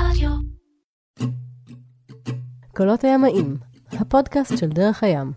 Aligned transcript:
רדיו. 0.00 0.30
קולות 2.76 3.04
הימאים, 3.04 3.56
הפודקאסט 3.92 4.58
של 4.58 4.68
דרך 4.68 5.02
הים. 5.02 5.32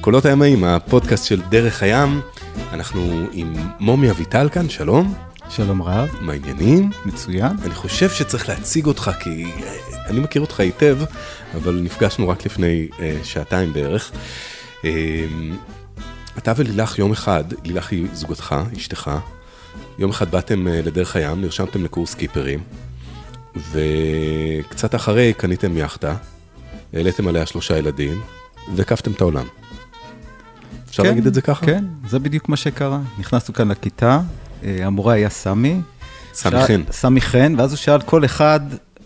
קולות 0.00 0.24
הימאים, 0.24 0.64
הפודקאסט 0.64 1.24
של 1.24 1.42
דרך 1.48 1.82
הים. 1.82 2.20
אנחנו 2.72 3.00
עם 3.32 3.54
מומי 3.80 4.10
אביטל 4.10 4.48
כאן, 4.48 4.68
שלום. 4.68 5.14
שלום 5.56 5.82
רב, 5.82 6.08
מה 6.20 6.32
העניינים? 6.32 6.90
מצוין. 7.06 7.56
אני 7.64 7.74
חושב 7.74 8.10
שצריך 8.10 8.48
להציג 8.48 8.86
אותך 8.86 9.10
כי 9.20 9.44
אה, 9.44 9.76
אני 10.06 10.20
מכיר 10.20 10.42
אותך 10.42 10.60
היטב, 10.60 10.98
אבל 11.54 11.80
נפגשנו 11.82 12.28
רק 12.28 12.46
לפני 12.46 12.88
אה, 13.00 13.18
שעתיים 13.24 13.72
בערך. 13.72 14.12
אה, 14.84 15.26
אתה 16.38 16.52
ולילך 16.56 16.98
יום 16.98 17.12
אחד, 17.12 17.44
לילך 17.64 17.92
היא 17.92 18.06
זוגתך, 18.12 18.54
אשתך, 18.76 19.10
יום 19.98 20.10
אחד 20.10 20.30
באתם 20.30 20.68
אה, 20.68 20.80
לדרך 20.84 21.16
הים, 21.16 21.40
נרשמתם 21.40 21.84
לקורס 21.84 22.14
קיפרים, 22.14 22.60
וקצת 23.72 24.94
אחרי 24.94 25.32
קניתם 25.32 25.76
יאכטה, 25.76 26.16
העליתם 26.92 27.28
עליה 27.28 27.46
שלושה 27.46 27.78
ילדים, 27.78 28.20
והקפתם 28.74 29.12
את 29.12 29.20
העולם. 29.20 29.46
אפשר 30.88 31.02
כן, 31.02 31.08
להגיד 31.08 31.26
את 31.26 31.34
זה 31.34 31.42
ככה? 31.42 31.66
כן, 31.66 31.84
זה 32.08 32.18
בדיוק 32.18 32.48
מה 32.48 32.56
שקרה. 32.56 33.00
נכנסנו 33.18 33.54
כאן 33.54 33.68
לכיתה, 33.68 34.20
המורה 34.62 35.14
היה 35.14 35.30
סמי. 35.30 35.80
סמי 36.34 36.66
חן. 36.66 36.82
סמי 36.90 37.20
חן, 37.20 37.54
ואז 37.58 37.70
הוא 37.70 37.76
שאל 37.76 38.00
כל 38.00 38.24
אחד 38.24 38.60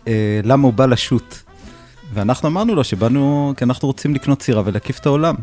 אה, 0.09 0.41
למה 0.45 0.65
הוא 0.65 0.73
בא 0.73 0.87
לשוט. 0.87 1.37
ואנחנו 2.15 2.49
אמרנו 2.49 2.75
לו 2.75 2.85
שבאנו, 2.85 3.55
כי 3.57 3.65
אנחנו 3.65 3.89
רוצים 3.89 4.15
לקנות 4.15 4.43
סירה 4.43 4.63
ולהקיף 4.65 4.99
את 4.99 5.07
העולם. 5.07 5.35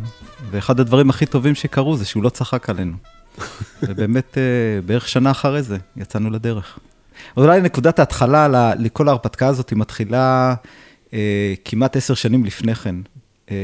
ואחד 0.52 0.80
הדברים 0.80 1.10
הכי 1.10 1.26
טובים 1.26 1.56
שקרו 1.56 1.98
זה 1.98 2.06
שהוא 2.06 2.24
לא 2.24 2.30
צחק 2.30 2.70
עלינו. 2.70 2.98
ובאמת, 3.84 4.38
אה, 4.38 4.82
בערך 4.86 5.10
שנה 5.10 5.32
אחרי 5.32 5.64
זה, 5.64 5.78
יצאנו 5.98 6.30
לדרך. 6.30 6.80
אולי 7.38 7.62
נקודת 7.62 8.00
ההתחלה 8.00 8.74
לכל 8.80 9.08
ההרפתקה 9.08 9.48
הזאת 9.48 9.70
היא 9.70 9.78
מתחילה 9.78 10.56
אה, 11.14 11.54
כמעט 11.66 11.98
עשר 11.98 12.14
שנים 12.14 12.46
לפני 12.46 12.76
כן. 12.76 12.96
אה, 13.52 13.56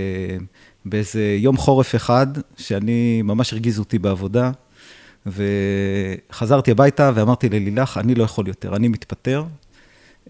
באיזה 0.86 1.38
יום 1.39 1.58
חורף 1.58 1.95
אחד, 1.95 2.28
שאני, 2.58 3.22
ממש 3.22 3.54
הרגיז 3.54 3.80
אותי 3.80 4.00
בעבודה, 4.00 4.52
וחזרתי 5.26 6.72
הביתה 6.72 7.12
ואמרתי 7.16 7.50
ללילך, 7.50 7.98
אני 7.98 8.16
לא 8.16 8.24
יכול 8.24 8.48
יותר, 8.48 8.76
אני 8.76 8.88
מתפטר. 8.88 9.44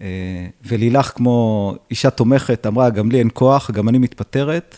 אה, 0.00 0.46
ולילך, 0.64 1.12
כמו 1.14 1.74
אישה 1.90 2.10
תומכת, 2.10 2.66
אמרה, 2.66 2.90
גם 2.90 3.10
לי 3.10 3.18
אין 3.18 3.28
כוח, 3.34 3.70
גם 3.70 3.88
אני 3.88 3.98
מתפטרת. 3.98 4.76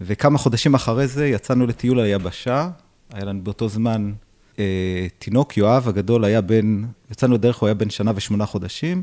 וכמה 0.00 0.38
חודשים 0.38 0.74
אחרי 0.74 1.06
זה 1.06 1.26
יצאנו 1.28 1.66
לטיול 1.66 2.00
היבשה, 2.00 2.68
היה 3.12 3.24
לנו 3.24 3.42
באותו 3.42 3.68
זמן 3.68 4.12
אה, 4.58 5.06
תינוק, 5.18 5.56
יואב 5.56 5.88
הגדול 5.88 6.24
היה 6.24 6.40
בן, 6.40 6.84
יצאנו 7.10 7.34
לדרך, 7.34 7.56
הוא 7.56 7.66
היה 7.66 7.74
בן 7.74 7.90
שנה 7.90 8.12
ושמונה 8.14 8.46
חודשים, 8.46 9.02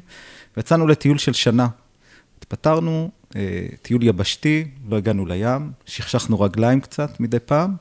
ויצאנו 0.57 0.87
לטיול 0.87 1.17
של 1.17 1.33
שנה. 1.33 1.67
התפטרנו, 2.37 3.09
אה, 3.35 3.65
טיול 3.81 4.03
יבשתי, 4.03 4.65
לא 4.89 4.97
הגענו 4.97 5.25
לים, 5.25 5.71
שכשכנו 5.85 6.39
רגליים 6.39 6.81
קצת 6.81 7.19
מדי 7.19 7.39
פעם, 7.39 7.75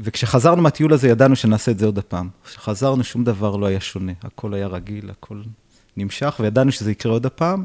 וכשחזרנו 0.00 0.62
מהטיול 0.62 0.92
הזה 0.92 1.08
ידענו 1.08 1.36
שנעשה 1.36 1.70
את 1.70 1.78
זה 1.78 1.86
עוד 1.86 1.98
הפעם. 1.98 2.28
כשחזרנו 2.44 3.04
שום 3.04 3.24
דבר 3.24 3.56
לא 3.56 3.66
היה 3.66 3.80
שונה, 3.80 4.12
הכל 4.22 4.54
היה 4.54 4.66
רגיל, 4.66 5.10
הכל 5.10 5.42
נמשך, 5.96 6.40
וידענו 6.40 6.72
שזה 6.72 6.90
יקרה 6.90 7.12
עוד 7.12 7.26
הפעם, 7.26 7.64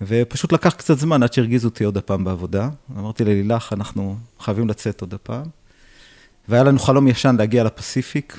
ופשוט 0.00 0.52
לקח 0.52 0.74
קצת 0.74 0.98
זמן 0.98 1.22
עד 1.22 1.32
שהרגיזו 1.32 1.68
אותי 1.68 1.84
עוד 1.84 1.96
הפעם 1.96 2.24
בעבודה. 2.24 2.68
אמרתי 2.98 3.24
ללילך, 3.24 3.72
אנחנו 3.72 4.16
חייבים 4.40 4.68
לצאת 4.68 5.00
עוד 5.00 5.14
הפעם. 5.14 5.44
והיה 6.48 6.62
לנו 6.62 6.78
חלום 6.78 7.08
ישן 7.08 7.36
להגיע 7.38 7.64
לפסיפיק, 7.64 8.38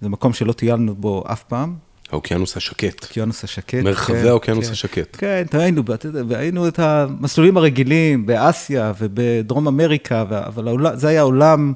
זה 0.00 0.08
מקום 0.08 0.32
שלא 0.32 0.52
טיילנו 0.52 0.94
בו 0.94 1.24
אף 1.26 1.42
פעם, 1.42 1.74
האוקיינוס 2.10 2.56
השקט. 2.56 3.04
אוקיינוס 3.04 3.44
השקט. 3.44 3.74
מרחבי 3.84 4.22
כן, 4.22 4.28
האוקיינוס 4.28 4.66
כן. 4.66 4.72
השקט. 4.72 5.16
כן, 5.18 5.44
היינו, 5.52 5.82
והיינו 6.28 6.68
את 6.68 6.78
המסלולים 6.78 7.56
הרגילים 7.56 8.26
באסיה 8.26 8.92
ובדרום 8.98 9.68
אמריקה, 9.68 10.22
אבל 10.22 10.96
זה 10.96 11.08
היה 11.08 11.22
עולם 11.22 11.72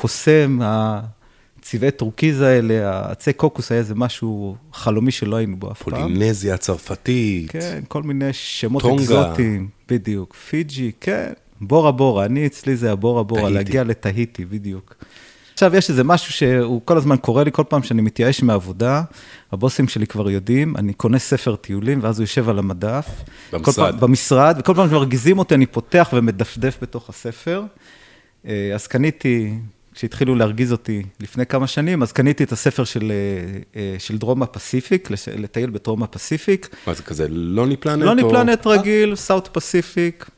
קסום, 0.00 0.58
הצבעי 0.62 1.90
טורקיז 1.90 2.40
האלה, 2.40 2.90
העצי 2.90 3.32
קוקוס 3.32 3.72
היה 3.72 3.78
איזה 3.78 3.94
משהו 3.94 4.56
חלומי 4.72 5.10
שלא 5.10 5.36
היינו 5.36 5.56
בו 5.56 5.70
אף 5.72 5.82
פעם. 5.82 6.12
פולינזיה 6.12 6.54
הצרפתית. 6.54 7.50
כן, 7.50 7.80
כל 7.88 8.02
מיני 8.02 8.32
שמות 8.32 8.82
טונגה. 8.82 9.02
אקזוטיים, 9.02 9.68
בדיוק. 9.88 10.34
פיג'י, 10.34 10.90
כן, 11.00 11.32
בורה 11.60 11.92
בורה, 11.92 12.24
אני 12.24 12.46
אצלי 12.46 12.76
זה 12.76 12.92
הבורה 12.92 13.22
בורה, 13.22 13.42
טהיטי. 13.42 13.54
להגיע 13.54 13.84
לטהיטי, 13.84 14.44
בדיוק. 14.44 14.94
עכשיו, 15.52 15.76
יש 15.76 15.90
איזה 15.90 16.04
משהו 16.04 16.32
שהוא 16.32 16.80
כל 16.84 16.96
הזמן 16.96 17.16
קורה 17.16 17.44
לי, 17.44 17.52
כל 17.52 17.64
פעם 17.68 17.82
שאני 17.82 18.02
מתייאש 18.02 18.42
מהעבודה, 18.42 19.02
הבוסים 19.52 19.88
שלי 19.88 20.06
כבר 20.06 20.30
יודעים, 20.30 20.76
אני 20.76 20.92
קונה 20.92 21.18
ספר 21.18 21.56
טיולים, 21.56 21.98
ואז 22.02 22.18
הוא 22.18 22.24
יושב 22.24 22.48
על 22.48 22.58
המדף. 22.58 23.06
במשרד. 23.52 23.90
פעם, 23.90 24.00
במשרד, 24.00 24.56
וכל 24.58 24.74
פעם 24.74 24.88
שמרגיזים 24.88 25.38
אותי, 25.38 25.54
אני 25.54 25.66
פותח 25.66 26.10
ומדפדף 26.12 26.78
בתוך 26.82 27.08
הספר. 27.08 27.62
אה, 28.46 28.70
אז 28.74 28.86
קניתי, 28.86 29.54
כשהתחילו 29.94 30.34
להרגיז 30.34 30.72
אותי 30.72 31.02
לפני 31.20 31.46
כמה 31.46 31.66
שנים, 31.66 32.02
אז 32.02 32.12
קניתי 32.12 32.44
את 32.44 32.52
הספר 32.52 32.84
של, 32.84 33.12
אה, 33.12 33.80
אה, 33.80 33.96
של 33.98 34.18
דרום 34.18 34.42
הפסיפיק, 34.42 35.08
לטייל 35.36 35.70
בדרום 35.70 36.02
הפסיפיק. 36.02 36.68
מה 36.86 36.94
זה 36.94 37.02
כזה, 37.02 37.26
לוני 37.28 37.76
פלנט? 37.76 38.02
לוני 38.02 38.22
או- 38.22 38.30
פלנט 38.30 38.66
רגיל, 38.66 39.16
סאוט 39.16 39.48
פסיפיק, 39.52 40.30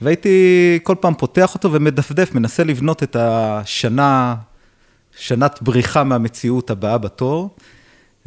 והייתי 0.00 0.78
כל 0.82 0.94
פעם 1.00 1.14
פותח 1.14 1.54
אותו 1.54 1.72
ומדפדף, 1.72 2.34
מנסה 2.34 2.64
לבנות 2.64 3.02
את 3.02 3.16
השנה, 3.16 4.34
שנת 5.16 5.58
בריחה 5.62 6.04
מהמציאות 6.04 6.70
הבאה 6.70 6.98
בתור, 6.98 7.56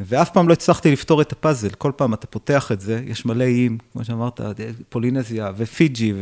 ואף 0.00 0.30
פעם 0.30 0.48
לא 0.48 0.52
הצלחתי 0.52 0.92
לפתור 0.92 1.22
את 1.22 1.32
הפאזל. 1.32 1.68
כל 1.68 1.92
פעם 1.96 2.14
אתה 2.14 2.26
פותח 2.26 2.72
את 2.72 2.80
זה, 2.80 3.02
יש 3.06 3.26
מלא 3.26 3.44
איים, 3.44 3.78
כמו 3.92 4.04
שאמרת, 4.04 4.40
פולינזיה 4.88 5.52
ופיג'י. 5.56 6.12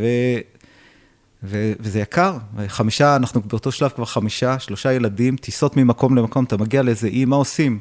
וזה 1.49 2.01
יקר. 2.01 2.37
חמישה, 2.67 3.17
אנחנו 3.17 3.41
באותו 3.41 3.73
שלב 3.73 3.91
כבר 3.91 4.05
חמישה, 4.05 4.59
שלושה 4.59 4.93
ילדים, 4.93 5.37
טיסות 5.37 5.77
ממקום 5.77 6.17
למקום, 6.17 6.45
אתה 6.45 6.57
מגיע 6.57 6.83
לאיזה 6.83 7.09
אי, 7.09 7.25
מה 7.25 7.37
עושים? 7.37 7.79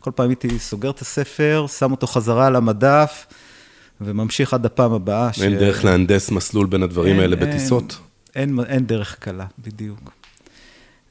כל 0.00 0.10
פעם 0.14 0.28
הייתי 0.28 0.58
סוגר 0.58 0.90
את 0.90 1.00
הספר, 1.00 1.66
שם 1.78 1.92
אותו 1.92 2.06
חזרה 2.06 2.46
על 2.46 2.56
המדף, 2.56 3.26
וממשיך 4.00 4.54
עד 4.54 4.66
הפעם 4.66 4.92
הבאה. 4.92 5.32
ש- 5.32 5.42
אין 5.42 5.58
דרך 5.58 5.84
להנדס 5.84 6.30
מסלול 6.30 6.66
בין 6.66 6.82
הדברים 6.82 7.12
אין, 7.12 7.20
האלה 7.20 7.36
אין, 7.36 7.50
בטיסות? 7.50 7.98
אין, 8.36 8.58
אין 8.68 8.86
דרך 8.86 9.16
קלה, 9.20 9.46
בדיוק. 9.58 10.10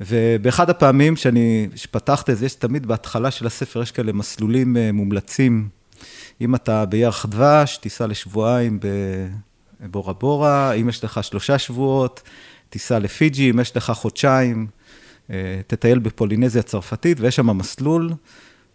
ובאחד 0.02 0.70
הפעמים 0.70 1.16
שאני, 1.16 1.68
שפתחת 1.76 2.30
את 2.30 2.38
זה, 2.38 2.46
יש 2.46 2.56
תמיד 2.56 2.86
בהתחלה 2.86 3.32
של 3.32 3.48
הספר, 3.48 3.82
יש 3.82 3.92
כאלה 3.92 4.14
מסלולים 4.14 4.78
אה, 4.78 4.92
מומלצים. 4.92 5.68
אם 6.42 6.56
אתה 6.56 6.86
בירח 6.86 7.26
דבש, 7.26 7.78
תיסע 7.78 8.08
לשבועיים 8.08 8.80
בבורה 8.80 9.47
בורה, 10.20 10.74
אם 10.74 10.90
יש 10.90 11.04
לך 11.04 11.24
שלושה 11.24 11.58
שבועות, 11.58 12.22
תיסע 12.70 13.00
לפיג'י, 13.00 13.52
אם 13.52 13.60
יש 13.60 13.78
לך 13.78 13.92
חודשיים, 13.92 14.68
אה, 15.30 15.62
תטייל 15.68 16.00
בפולינזיה 16.00 16.60
הצרפתית, 16.60 17.20
ויש 17.20 17.36
שם 17.36 17.58
מסלול, 17.58 18.14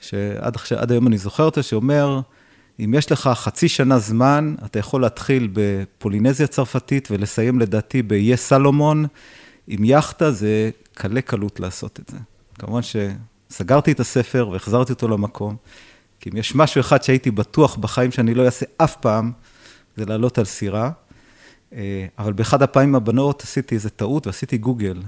שעד 0.01 0.55
עכשיו, 0.55 0.79
היום 0.91 1.07
אני 1.07 1.19
זוכר 1.19 1.45
אותו, 1.45 1.63
שאומר, 1.63 2.21
אם 2.81 2.95
יש 2.95 3.13
לך 3.13 3.31
חצי 3.35 3.69
שנה 3.69 3.99
זמן, 3.99 4.55
אתה 4.65 4.79
יכול 4.79 5.03
להתחיל 5.03 5.49
בפולינזיה 5.53 6.45
הצרפתית 6.45 7.09
ולסיים 7.11 7.61
לדעתי 7.61 8.03
באיי 8.03 8.37
סלומון. 8.37 9.07
עם 9.67 9.85
יאכטה 9.85 10.31
זה 10.31 10.71
קלה 10.95 11.21
קלות 11.21 11.61
לעשות 11.61 12.01
את 12.01 12.09
זה. 12.09 12.19
כמובן 12.59 12.81
שסגרתי 12.83 13.93
את 13.93 14.01
הספר 14.01 14.49
והחזרתי 14.49 14.93
אותו 14.93 15.09
למקום, 15.09 15.57
כי 16.21 16.31
אם 16.31 16.37
יש 16.37 16.55
משהו 16.55 16.81
אחד 16.81 17.03
שהייתי 17.03 17.31
בטוח 17.31 17.77
בחיים 17.77 18.13
שאני 18.13 18.35
לא 18.35 18.45
אעשה 18.45 18.67
אף 18.77 18.97
פעם, 18.97 19.33
זה 19.97 20.05
לעלות 20.05 20.39
על 20.39 20.45
סירה. 20.45 20.91
אה, 21.75 22.07
אבל 22.19 22.33
באחד 22.33 22.63
הפעמים 22.63 22.95
הבנות 22.95 23.43
עשיתי 23.43 23.75
איזה 23.75 23.91
טעות 23.91 24.27
ועשיתי 24.27 24.59
גוגל, 24.59 25.03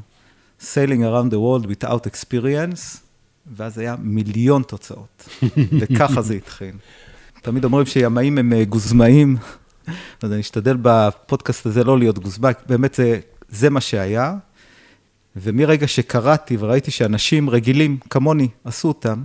Sailing 0.61 1.01
around 1.01 1.31
the 1.31 1.37
world 1.37 1.67
without 1.67 2.07
experience, 2.07 2.99
ואז 3.57 3.79
היה 3.79 3.97
מיליון 3.99 4.63
תוצאות, 4.63 5.29
וככה 5.81 6.23
זה 6.23 6.35
התחיל. 6.35 6.75
תמיד 7.43 7.65
אומרים 7.65 7.87
שימאים 7.87 8.39
הם 8.39 8.53
אה, 8.53 8.65
גוזמאים, 8.65 9.37
אז 10.23 10.33
אני 10.33 10.41
אשתדל 10.41 10.77
בפודקאסט 10.83 11.67
הזה 11.67 11.85
לא 11.85 11.99
להיות 11.99 12.19
גוזמאי, 12.19 12.53
באמת 12.67 12.95
זה, 12.95 13.21
זה 13.49 13.71
מה 13.71 13.81
שהיה. 13.81 14.35
ומרגע 15.37 15.89
שקראתי 15.89 16.57
וראיתי 16.61 16.91
שאנשים 16.91 17.51
רגילים 17.51 17.99
כמוני 18.11 18.49
עשו 18.65 18.89
אותם, 18.89 19.23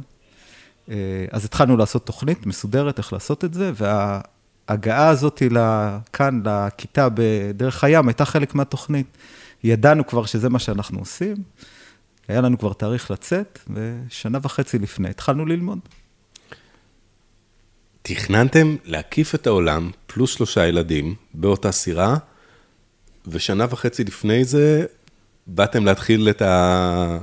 אה, 0.89 0.95
אז 1.31 1.45
התחלנו 1.45 1.77
לעשות 1.77 2.05
תוכנית 2.05 2.45
מסודרת 2.45 2.97
איך 2.97 3.13
לעשות 3.13 3.45
את 3.45 3.53
זה, 3.53 3.71
וההגעה 4.69 5.09
הזאת 5.09 5.41
לכאן, 5.51 6.41
לכיתה 6.45 7.07
בדרך 7.13 7.83
הים, 7.83 8.07
הייתה 8.07 8.25
חלק 8.25 8.55
מהתוכנית. 8.55 9.17
ידענו 9.63 10.07
כבר 10.07 10.25
שזה 10.25 10.49
מה 10.49 10.59
שאנחנו 10.59 10.99
עושים, 10.99 11.35
היה 12.27 12.41
לנו 12.41 12.59
כבר 12.59 12.73
תאריך 12.73 13.11
לצאת, 13.11 13.59
ושנה 13.73 14.39
וחצי 14.41 14.79
לפני 14.79 15.09
התחלנו 15.09 15.45
ללמוד. 15.45 15.79
תכננתם 18.01 18.75
להקיף 18.85 19.35
את 19.35 19.47
העולם, 19.47 19.91
פלוס 20.07 20.35
שלושה 20.35 20.67
ילדים, 20.67 21.15
באותה 21.33 21.71
סירה, 21.71 22.15
ושנה 23.27 23.65
וחצי 23.69 24.03
לפני 24.03 24.45
זה, 24.45 24.85
באתם 25.47 25.85
להתחיל 25.85 26.29
את 26.29 26.41
ה... 26.41 27.17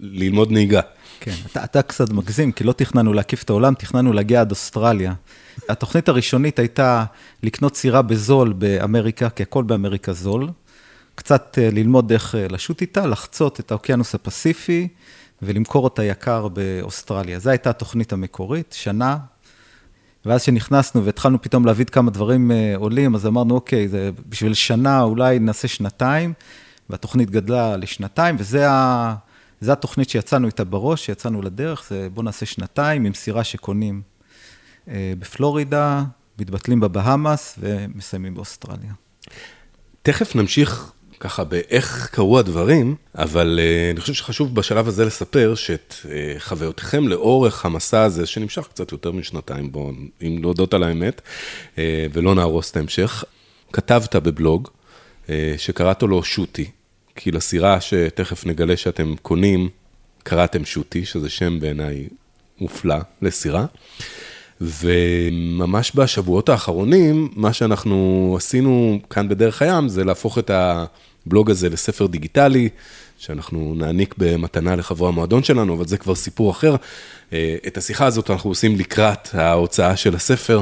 ללמוד 0.00 0.52
נהיגה. 0.52 0.80
כן, 1.24 1.34
אתה, 1.46 1.64
אתה 1.64 1.82
קצת 1.82 2.10
מגזים, 2.10 2.52
כי 2.52 2.64
לא 2.64 2.72
תכננו 2.72 3.12
להקיף 3.12 3.42
את 3.42 3.50
העולם, 3.50 3.74
תכננו 3.74 4.12
להגיע 4.12 4.40
עד 4.40 4.50
אוסטרליה. 4.50 5.14
התוכנית 5.68 6.08
הראשונית 6.08 6.58
הייתה 6.58 7.04
לקנות 7.42 7.76
סירה 7.76 8.02
בזול 8.02 8.52
באמריקה, 8.52 9.30
כי 9.30 9.42
הכל 9.42 9.62
באמריקה 9.62 10.12
זול. 10.12 10.50
קצת 11.14 11.58
אה, 11.62 11.68
ללמוד 11.72 12.12
איך 12.12 12.34
אה, 12.34 12.46
לשוט 12.50 12.80
איתה, 12.80 13.06
לחצות 13.06 13.60
את 13.60 13.70
האוקיינוס 13.70 14.14
הפסיפי 14.14 14.88
ולמכור 15.42 15.84
אותה 15.84 16.04
יקר 16.04 16.48
באוסטרליה. 16.48 17.38
זו 17.38 17.50
הייתה 17.50 17.70
התוכנית 17.70 18.12
המקורית, 18.12 18.74
שנה. 18.78 19.18
ואז 20.26 20.42
כשנכנסנו 20.42 21.04
והתחלנו 21.04 21.42
פתאום 21.42 21.66
להביא 21.66 21.84
כמה 21.84 22.10
דברים 22.10 22.50
אה, 22.50 22.74
עולים, 22.76 23.14
אז 23.14 23.26
אמרנו, 23.26 23.54
אוקיי, 23.54 23.88
זה 23.88 24.10
בשביל 24.28 24.54
שנה 24.54 25.02
אולי 25.02 25.38
נעשה 25.38 25.68
שנתיים, 25.68 26.32
והתוכנית 26.90 27.30
גדלה 27.30 27.76
לשנתיים, 27.76 28.36
וזה 28.38 28.70
ה... 28.70 29.14
זו 29.62 29.72
התוכנית 29.72 30.10
שיצאנו 30.10 30.46
איתה 30.46 30.64
בראש, 30.64 31.06
שיצאנו 31.06 31.42
לדרך, 31.42 31.84
זה 31.90 32.08
בואו 32.14 32.24
נעשה 32.24 32.46
שנתיים 32.46 33.04
עם 33.04 33.14
סירה 33.14 33.44
שקונים 33.44 34.02
בפלורידה, 34.88 36.04
מתבטלים 36.38 36.80
בבהאמאס 36.80 37.58
ומסיימים 37.58 38.34
באוסטרליה. 38.34 38.92
תכף 40.02 40.34
נמשיך 40.34 40.92
ככה 41.20 41.44
באיך 41.44 42.08
קרו 42.12 42.38
הדברים, 42.38 42.96
אבל 43.14 43.60
uh, 43.62 43.92
אני 43.92 44.00
חושב 44.00 44.14
שחשוב 44.14 44.54
בשלב 44.54 44.88
הזה 44.88 45.04
לספר 45.04 45.54
שאת 45.54 45.94
uh, 46.02 46.06
חוויותיכם 46.38 47.08
לאורך 47.08 47.66
המסע 47.66 48.02
הזה, 48.02 48.26
שנמשך 48.26 48.66
קצת 48.66 48.92
יותר 48.92 49.12
משנתיים, 49.12 49.72
בואו, 49.72 49.90
אם 50.22 50.38
להודות 50.40 50.74
על 50.74 50.82
האמת, 50.82 51.20
ולא 52.12 52.34
נהרוס 52.34 52.70
את 52.70 52.76
ההמשך, 52.76 53.24
כתבת 53.72 54.16
בבלוג 54.16 54.68
שקראת 55.56 56.02
לו 56.02 56.22
שוטי, 56.22 56.70
כי 57.16 57.30
לסירה 57.30 57.80
שתכף 57.80 58.46
נגלה 58.46 58.76
שאתם 58.76 59.14
קונים, 59.22 59.68
קראתם 60.22 60.64
שוטי, 60.64 61.04
שזה 61.04 61.28
שם 61.28 61.60
בעיניי 61.60 62.08
מופלא 62.60 62.96
לסירה. 63.22 63.66
וממש 64.60 65.92
בשבועות 65.94 66.48
האחרונים, 66.48 67.28
מה 67.36 67.52
שאנחנו 67.52 68.34
עשינו 68.36 68.98
כאן 69.10 69.28
בדרך 69.28 69.62
הים, 69.62 69.88
זה 69.88 70.04
להפוך 70.04 70.38
את 70.38 70.50
הבלוג 70.50 71.50
הזה 71.50 71.68
לספר 71.68 72.06
דיגיטלי, 72.06 72.68
שאנחנו 73.22 73.74
נעניק 73.76 74.14
במתנה 74.18 74.76
לחברי 74.76 75.08
המועדון 75.08 75.42
שלנו, 75.42 75.74
אבל 75.74 75.86
זה 75.86 75.98
כבר 75.98 76.14
סיפור 76.14 76.50
אחר. 76.50 76.76
אה, 77.32 77.56
את 77.66 77.76
השיחה 77.76 78.06
הזאת 78.06 78.30
אנחנו 78.30 78.50
עושים 78.50 78.76
לקראת 78.76 79.34
ההוצאה 79.34 79.96
של 79.96 80.14
הספר. 80.14 80.60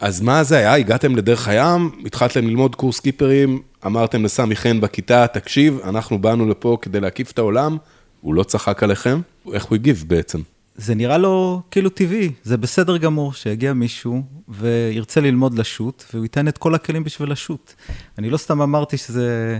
אז 0.00 0.20
מה 0.20 0.44
זה 0.44 0.56
היה? 0.56 0.74
הגעתם 0.74 1.16
לדרך 1.16 1.48
הים, 1.48 1.90
התחלתם 2.06 2.46
ללמוד 2.46 2.74
קורס 2.74 3.00
קיפרים, 3.00 3.62
אמרתם 3.86 4.24
לסמי 4.24 4.56
חן 4.56 4.80
בכיתה, 4.80 5.26
תקשיב, 5.26 5.78
אנחנו 5.84 6.18
באנו 6.18 6.48
לפה 6.48 6.78
כדי 6.82 7.00
להקיף 7.00 7.30
את 7.30 7.38
העולם, 7.38 7.76
הוא 8.20 8.34
לא 8.34 8.42
צחק 8.42 8.82
עליכם, 8.82 9.20
איך 9.52 9.64
הוא 9.64 9.76
הגיב 9.76 10.04
בעצם? 10.06 10.40
זה 10.76 10.94
נראה 10.94 11.18
לו 11.18 11.62
כאילו 11.70 11.90
טבעי, 11.90 12.32
זה 12.42 12.56
בסדר 12.56 12.96
גמור 12.96 13.32
שיגיע 13.32 13.72
מישהו 13.72 14.22
וירצה 14.48 15.20
ללמוד 15.20 15.58
לשוט, 15.58 16.04
והוא 16.12 16.24
ייתן 16.24 16.48
את 16.48 16.58
כל 16.58 16.74
הכלים 16.74 17.04
בשביל 17.04 17.30
לשוט. 17.30 17.72
אני 18.18 18.30
לא 18.30 18.36
סתם 18.36 18.62
אמרתי 18.62 18.96
שזה, 18.96 19.58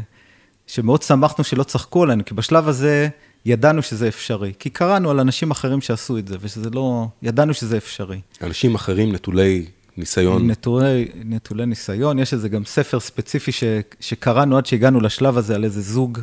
שמאוד 0.66 1.02
שמחנו 1.02 1.44
שלא 1.44 1.62
צחקו 1.62 2.02
עלינו, 2.02 2.24
כי 2.24 2.34
בשלב 2.34 2.68
הזה 2.68 3.08
ידענו 3.44 3.82
שזה 3.82 4.08
אפשרי. 4.08 4.52
כי 4.58 4.70
קראנו 4.70 5.10
על 5.10 5.20
אנשים 5.20 5.50
אחרים 5.50 5.80
שעשו 5.80 6.18
את 6.18 6.28
זה, 6.28 6.36
ושזה 6.40 6.70
לא, 6.70 7.06
ידענו 7.22 7.54
שזה 7.54 7.76
אפשרי. 7.76 8.20
אנשים 8.42 8.74
אחרים 8.74 9.12
נטולי 9.12 9.66
ניסיון. 9.96 10.50
נטולי, 10.50 11.08
נטולי 11.24 11.66
ניסיון, 11.66 12.18
יש 12.18 12.32
איזה 12.32 12.48
גם 12.48 12.64
ספר 12.64 13.00
ספציפי 13.00 13.52
ש, 13.52 13.64
שקראנו 14.00 14.56
עד 14.56 14.66
שהגענו 14.66 15.00
לשלב 15.00 15.38
הזה 15.38 15.54
על 15.54 15.64
איזה 15.64 15.80
זוג 15.80 16.20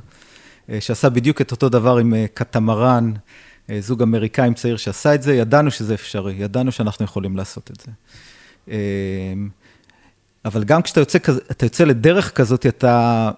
אה, 0.69 0.81
שעשה 0.81 1.09
בדיוק 1.09 1.41
את 1.41 1.51
אותו 1.51 1.69
דבר 1.69 1.97
עם 1.97 2.13
אה, 2.13 2.25
קטמרן. 2.33 3.11
אה, 3.69 3.81
זוג 3.81 4.01
אמריקאים 4.01 4.53
צעיר 4.53 4.77
שעשה 4.77 5.15
את 5.15 5.23
זה, 5.23 5.35
ידענו 5.35 5.71
שזה 5.71 5.93
אפשרי, 5.93 6.33
ידענו 6.33 6.71
שאנחנו 6.71 7.05
יכולים 7.05 7.37
לעשות 7.37 7.71
את 7.71 7.83
זה. 7.85 7.91
אבל 10.45 10.63
גם 10.63 10.81
כשאתה 10.81 10.99
יוצא, 10.99 11.17
יוצא 11.63 11.83
לדרך 11.83 12.31
כזאת, 12.31 12.65
אתה, 12.65 13.31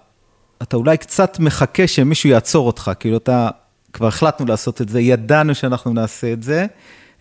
אתה 0.64 0.76
אולי 0.76 0.96
קצת 0.96 1.38
מחכה 1.38 1.86
שמישהו 1.86 2.28
יעצור 2.28 2.66
אותך, 2.66 2.90
כאילו 3.00 3.16
אתה, 3.16 3.50
כבר 3.92 4.06
החלטנו 4.06 4.46
לעשות 4.46 4.80
את 4.80 4.88
זה, 4.88 5.00
ידענו 5.00 5.54
שאנחנו 5.54 5.92
נעשה 5.92 6.32
את 6.32 6.42
זה, 6.42 6.66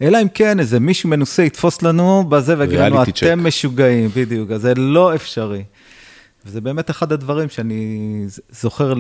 אלא 0.02 0.22
אם 0.22 0.28
כן 0.34 0.60
איזה 0.60 0.80
מישהו 0.80 1.10
מנוסה 1.10 1.44
יתפוס 1.44 1.82
לנו 1.82 2.24
בזה 2.30 2.56
ויגיד 2.58 2.80
לנו, 2.80 3.04
אתם 3.04 3.12
check. 3.12 3.36
משוגעים, 3.36 4.10
בדיוק, 4.16 4.52
אז 4.52 4.62
זה 4.62 4.74
לא 4.76 5.16
אפשרי. 5.16 5.64
וזה 6.46 6.62
באמת 6.62 6.90
אחד 6.90 7.12
הדברים 7.12 7.50
שאני 7.50 8.26
זוכר 8.50 8.94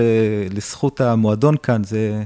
לזכות 0.49 1.01
המועדון 1.01 1.57
כאן, 1.57 1.83
זה 1.83 2.23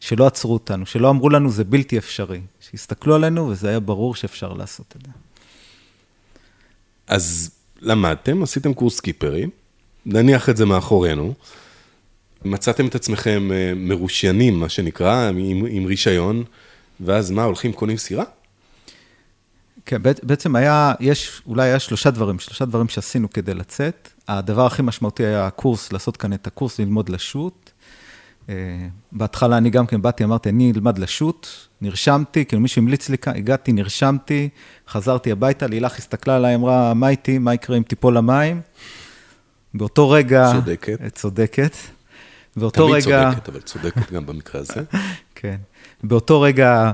שלא 0.00 0.26
עצרו 0.26 0.52
אותנו, 0.52 0.86
שלא 0.86 1.10
אמרו 1.10 1.30
לנו 1.30 1.50
זה 1.50 1.64
בלתי 1.64 1.98
אפשרי, 1.98 2.40
שהסתכלו 2.60 3.14
עלינו 3.14 3.48
וזה 3.48 3.68
היה 3.68 3.80
ברור 3.80 4.14
שאפשר 4.14 4.52
לעשות 4.52 4.94
את 4.96 5.02
זה. 5.06 5.12
אז 7.06 7.50
למדתם, 7.80 8.42
עשיתם 8.42 8.74
קורס 8.74 9.00
קיפרים, 9.00 9.50
נניח 10.06 10.48
את 10.48 10.56
זה 10.56 10.66
מאחורינו, 10.66 11.34
מצאתם 12.44 12.86
את 12.86 12.94
עצמכם 12.94 13.52
אה, 13.52 13.72
מרושיינים, 13.76 14.60
מה 14.60 14.68
שנקרא, 14.68 15.28
עם, 15.28 15.66
עם 15.68 15.86
רישיון, 15.86 16.44
ואז 17.00 17.30
מה, 17.30 17.44
הולכים, 17.44 17.72
קונים 17.72 17.96
סירה? 17.96 18.24
כן, 19.86 20.02
בעצם 20.22 20.56
היה, 20.56 20.92
יש, 21.00 21.42
אולי 21.46 21.68
היה 21.68 21.78
שלושה 21.78 22.10
דברים, 22.10 22.38
שלושה 22.38 22.64
דברים 22.64 22.88
שעשינו 22.88 23.30
כדי 23.30 23.54
לצאת. 23.54 24.08
הדבר 24.28 24.66
הכי 24.66 24.82
משמעותי 24.82 25.24
היה 25.24 25.46
הקורס, 25.46 25.92
לעשות 25.92 26.16
כאן 26.16 26.32
את 26.32 26.46
הקורס, 26.46 26.78
ללמוד 26.78 27.08
לשוט. 27.08 27.70
אה, 28.48 28.54
בהתחלה 29.12 29.58
אני 29.58 29.70
גם 29.70 29.86
כן 29.86 30.02
באתי, 30.02 30.24
אמרתי, 30.24 30.48
אני 30.48 30.72
אלמד 30.76 30.98
לשוט, 30.98 31.46
נרשמתי, 31.80 32.44
כאילו 32.44 32.62
מישהו 32.62 32.82
המליץ 32.82 33.08
לי 33.08 33.18
כאן, 33.18 33.36
הגעתי, 33.36 33.72
נרשמתי, 33.72 34.48
חזרתי 34.88 35.32
הביתה, 35.32 35.66
לילך 35.66 35.98
הסתכלה 35.98 36.36
עליי, 36.36 36.54
אמרה, 36.54 36.94
מה 36.94 37.08
איתי, 37.08 37.38
מה 37.38 37.54
יקרה 37.54 37.76
אם 37.76 37.82
תיפול 37.82 38.16
למים? 38.16 38.60
באותו 39.74 40.10
רגע... 40.10 40.50
צודקת. 40.52 41.14
צודקת. 41.14 41.76
באותו 42.56 42.88
תמיד 42.88 43.06
רגע... 43.06 43.22
תמיד 43.22 43.34
צודקת, 43.34 43.48
אבל 43.48 43.60
צודקת 43.60 44.12
גם 44.12 44.26
במקרה 44.26 44.60
הזה. 44.60 44.82
כן. 45.34 45.56
באותו 46.02 46.40
רגע 46.40 46.92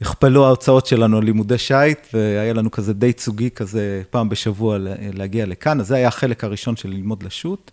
הכפלו 0.00 0.46
ההוצאות 0.46 0.86
שלנו 0.86 1.18
על 1.18 1.24
לימודי 1.24 1.58
שיט, 1.58 1.98
והיה 2.14 2.52
לנו 2.52 2.70
כזה 2.70 2.92
די 2.92 3.12
צוגי 3.12 3.50
כזה 3.50 4.02
פעם 4.10 4.28
בשבוע 4.28 4.76
להגיע 5.12 5.46
לכאן, 5.46 5.80
אז 5.80 5.86
זה 5.86 5.94
היה 5.94 6.08
החלק 6.08 6.44
הראשון 6.44 6.76
של 6.76 6.88
ללמוד 6.88 7.22
לשוט. 7.22 7.70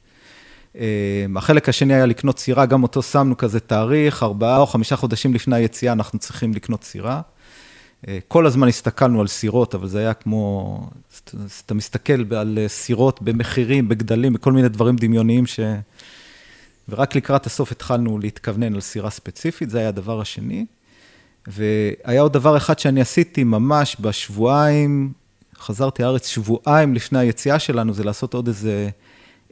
אמ, 0.76 0.82
החלק 1.38 1.70
השני 1.70 1.94
היה 1.94 2.06
לקנות 2.06 2.40
סירה, 2.40 2.66
גם 2.66 2.84
אותו 2.84 3.02
שמנו 3.02 3.38
כזה 3.38 3.60
תאריך, 3.60 4.24
ארבעה 4.24 4.58
או 4.58 4.68
חמישה 4.68 4.96
חודשים 4.96 5.34
לפני 5.34 5.56
היציאה 5.56 5.94
אנחנו 5.94 6.20
צריכים 6.20 6.54
לקנות 6.54 6.84
סירה. 6.84 7.22
אה, 8.08 8.20
כל 8.28 8.46
הזמן 8.46 8.68
הסתכלנו 8.68 9.22
על 9.22 9.28
סירות, 9.28 9.76
אבל 9.76 9.88
זה 9.88 10.00
היה 10.00 10.14
כמו, 10.14 10.90
אתה 11.66 11.74
מסתכל 11.74 12.34
על 12.36 12.58
סירות 12.68 13.22
במחירים, 13.22 13.90
בגדלים, 13.90 14.34
בכל 14.34 14.52
מיני 14.52 14.70
דברים 14.70 14.96
דמיוניים 14.96 15.46
ש... 15.46 15.60
ורק 16.90 17.16
לקראת 17.16 17.46
הסוף 17.46 17.72
התחלנו 17.72 18.20
להתכוונן 18.20 18.74
על 18.74 18.82
סירה 18.82 19.10
ספציפית, 19.10 19.70
זה 19.70 19.80
היה 19.80 19.88
הדבר 19.88 20.22
השני. 20.22 20.66
והיה 21.48 22.22
עוד 22.22 22.34
דבר 22.34 22.58
אחד 22.58 22.80
שאני 22.80 23.02
עשיתי 23.02 23.44
ממש 23.44 23.98
בשבועיים, 24.00 25.14
חזרתי 25.60 26.04
לארץ 26.04 26.28
שבועיים 26.28 26.94
לפני 26.94 27.20
היציאה 27.20 27.60
שלנו, 27.60 27.94
זה 27.94 28.04
לעשות 28.04 28.34
עוד 28.34 28.48
איזה 28.48 28.90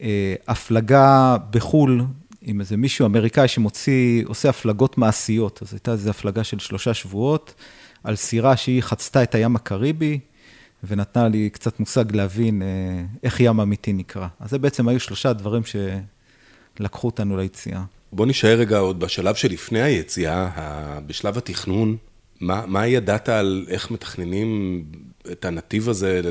אה, 0.01 0.36
הפלגה 0.48 1.38
בחו"ל 1.51 2.06
עם 2.41 2.60
איזה 2.60 2.77
מישהו 2.77 3.06
אמריקאי 3.06 3.48
שמוציא, 3.48 4.24
עושה 4.25 4.50
הפלגות 4.50 4.98
מעשיות. 4.98 5.60
אז 5.62 5.74
הייתה 5.74 5.91
איזו 5.91 6.10
הפלגה 6.10 6.44
של 6.44 6.60
שלושה 6.60 6.94
שבועות 6.94 7.53
על 8.03 8.15
סירה 8.15 8.58
שהיא 8.58 8.82
חצתה 8.82 9.24
את 9.24 9.36
הים 9.36 9.56
הקריבי, 9.56 10.20
ונתנה 10.84 11.27
לי 11.27 11.50
קצת 11.50 11.79
מושג 11.79 12.15
להבין 12.15 12.62
אה, 12.62 12.68
איך 13.24 13.39
ים 13.39 13.60
אמיתי 13.60 13.94
נקרא. 13.94 14.27
אז 14.39 14.50
זה 14.50 14.58
בעצם 14.58 14.88
היו 14.88 15.00
שלושה 15.00 15.34
דברים 15.34 15.62
שלקחו 16.77 17.08
אותנו 17.08 17.38
ליציאה. 17.38 17.84
בוא 18.13 18.25
נשאר 18.25 18.60
רגע 18.60 18.77
עוד 18.77 19.00
בשלב 19.00 19.36
שלפני 19.36 19.82
היציאה, 19.82 20.50
בשלב 21.08 21.38
התכנון, 21.38 21.98
מה, 22.41 22.63
מה 22.68 22.88
ידעת 22.88 23.29
על 23.29 23.65
איך 23.70 23.91
מתכננים 23.91 24.84
את 25.32 25.46
הנתיב 25.46 25.89
הזה, 25.89 26.22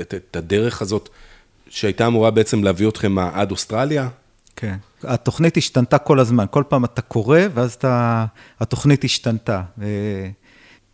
את 0.00 0.36
הדרך 0.36 0.82
הזאת 0.82 1.08
שהייתה 1.68 2.06
אמורה 2.06 2.30
בעצם 2.30 2.64
להביא 2.64 2.88
אתכם 2.88 3.18
עד 3.18 3.50
אוסטרליה? 3.50 4.08
כן. 4.56 4.76
התוכנית 5.02 5.56
השתנתה 5.56 5.98
כל 5.98 6.20
הזמן, 6.20 6.44
כל 6.50 6.64
פעם 6.68 6.84
אתה 6.84 7.02
קורא, 7.02 7.40
ואז 7.54 7.74
אתה, 7.74 8.26
התוכנית 8.60 9.04
השתנתה. 9.04 9.62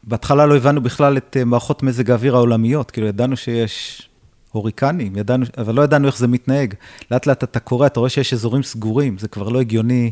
בהתחלה 0.06 0.46
לא 0.46 0.56
הבנו 0.56 0.80
בכלל 0.80 1.16
את 1.16 1.36
אה, 1.40 1.44
מערכות 1.44 1.82
מזג 1.82 2.10
האוויר 2.10 2.36
העולמיות, 2.36 2.90
כאילו 2.90 3.06
ידענו 3.06 3.36
שיש 3.36 4.08
הוריקנים, 4.52 5.16
ידענו, 5.16 5.46
אבל 5.58 5.74
לא 5.74 5.82
ידענו 5.82 6.06
איך 6.06 6.18
זה 6.18 6.28
מתנהג. 6.28 6.74
לאט 7.10 7.26
לאט 7.26 7.44
אתה 7.44 7.60
קורא, 7.60 7.86
אתה 7.86 8.00
רואה 8.00 8.10
שיש 8.10 8.32
אזורים 8.32 8.62
סגורים, 8.62 9.18
זה 9.18 9.28
כבר 9.28 9.48
לא 9.48 9.60
הגיוני. 9.60 10.10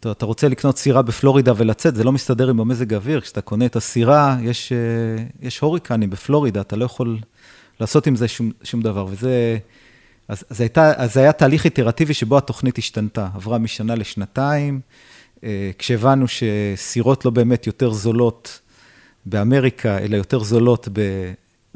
אתה, 0.00 0.10
אתה 0.10 0.26
רוצה 0.26 0.48
לקנות 0.48 0.78
סירה 0.78 1.02
בפלורידה 1.02 1.52
ולצאת, 1.56 1.94
זה 1.94 2.04
לא 2.04 2.12
מסתדר 2.12 2.50
עם 2.50 2.60
המזג 2.60 2.94
האוויר. 2.94 3.20
כשאתה 3.20 3.40
קונה 3.40 3.66
את 3.66 3.76
הסירה, 3.76 4.36
יש, 4.42 4.72
אה, 4.72 5.24
יש 5.42 5.58
הוריקנים 5.58 6.10
בפלורידה, 6.10 6.60
אתה 6.60 6.76
לא 6.76 6.84
יכול 6.84 7.18
לעשות 7.80 8.06
עם 8.06 8.16
זה 8.16 8.28
שום, 8.28 8.50
שום 8.62 8.82
דבר. 8.82 9.06
וזה... 9.08 9.58
אז, 10.28 10.44
אז, 10.50 10.60
הייתה, 10.60 10.92
אז 10.96 11.16
היה 11.16 11.32
תהליך 11.32 11.64
איטרטיבי 11.64 12.14
שבו 12.14 12.38
התוכנית 12.38 12.78
השתנתה, 12.78 13.28
עברה 13.34 13.58
משנה 13.58 13.94
לשנתיים, 13.94 14.80
אה, 15.44 15.70
כשהבנו 15.78 16.26
שסירות 16.28 17.24
לא 17.24 17.30
באמת 17.30 17.66
יותר 17.66 17.92
זולות 17.92 18.60
באמריקה, 19.26 19.98
אלא 19.98 20.16
יותר 20.16 20.38
זולות 20.38 20.88
ב, 20.92 21.00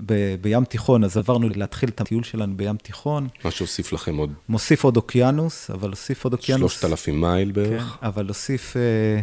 ב, 0.07 0.35
בים 0.41 0.65
תיכון, 0.65 1.05
אז 1.05 1.17
עברנו 1.17 1.49
להתחיל 1.55 1.89
את 1.89 2.01
הטיול 2.01 2.23
שלנו 2.23 2.57
בים 2.57 2.77
תיכון. 2.77 3.29
מה 3.45 3.51
שהוסיף 3.51 3.93
לכם 3.93 4.17
עוד... 4.17 4.33
מוסיף 4.49 4.85
עוד 4.85 4.97
אוקיינוס, 4.97 5.71
אבל 5.71 5.91
הוסיף 5.91 6.25
עוד 6.25 6.33
אוקיינוס... 6.33 6.73
3,000 6.73 7.21
מייל 7.21 7.53
בערך. 7.53 7.97
כן, 8.01 8.07
אבל 8.07 8.29
הוסיף, 8.29 8.77
אה, 8.77 9.21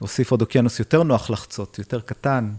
הוסיף 0.00 0.30
עוד 0.30 0.40
אוקיינוס 0.40 0.78
יותר 0.78 1.02
נוח 1.02 1.30
לחצות, 1.30 1.78
יותר 1.78 2.00
קטן. 2.00 2.50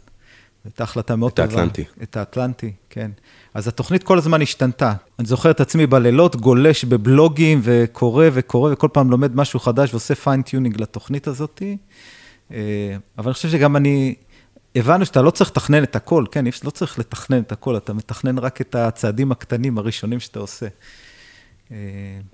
הייתה 0.67 0.83
החלטה 0.83 1.15
מאוד 1.15 1.31
טובה. 1.31 1.47
את 1.47 1.51
האטלנטי. 1.51 1.83
את 2.03 2.17
האטלנטי, 2.17 2.71
כן. 2.89 3.12
אז 3.53 3.67
התוכנית 3.67 4.03
כל 4.03 4.17
הזמן 4.17 4.41
השתנתה. 4.41 4.93
אני 5.19 5.27
זוכר 5.27 5.51
את 5.51 5.62
עצמי 5.62 5.88
בלילות, 5.88 6.36
גולש 6.36 6.86
בבלוגים 6.86 7.62
וקורא 7.63 8.25
וקורא, 8.33 8.74
וכל 8.74 8.88
פעם 8.93 9.12
לומד 9.12 9.36
משהו 9.36 9.59
חדש 9.59 9.91
ועושה 9.91 10.15
fine 10.15 10.42
tuning 10.42 10.81
לתוכנית 10.81 11.27
הזאת. 11.27 11.62
אה, 12.51 12.57
אבל 13.17 13.27
אני 13.27 13.33
חושב 13.33 13.50
שגם 13.50 13.75
אני, 13.75 14.15
הבנו 14.75 15.05
שאתה 15.05 15.21
לא 15.21 15.31
צריך 15.31 15.50
לתכנן 15.50 15.83
את 15.83 15.95
הכל, 15.95 16.25
כן, 16.31 16.45
לא 16.63 16.69
צריך 16.69 17.00
לתכנן 17.00 17.39
את 17.39 17.51
הכל, 17.51 17.77
אתה 17.77 17.93
מתכנן 17.93 18.38
רק 18.38 18.62
את 18.62 18.75
הצעדים 18.75 19.31
הקטנים 19.31 19.77
הראשונים 19.77 20.19
שאתה 20.19 20.39
עושה. 20.39 20.67
אה, 21.71 21.77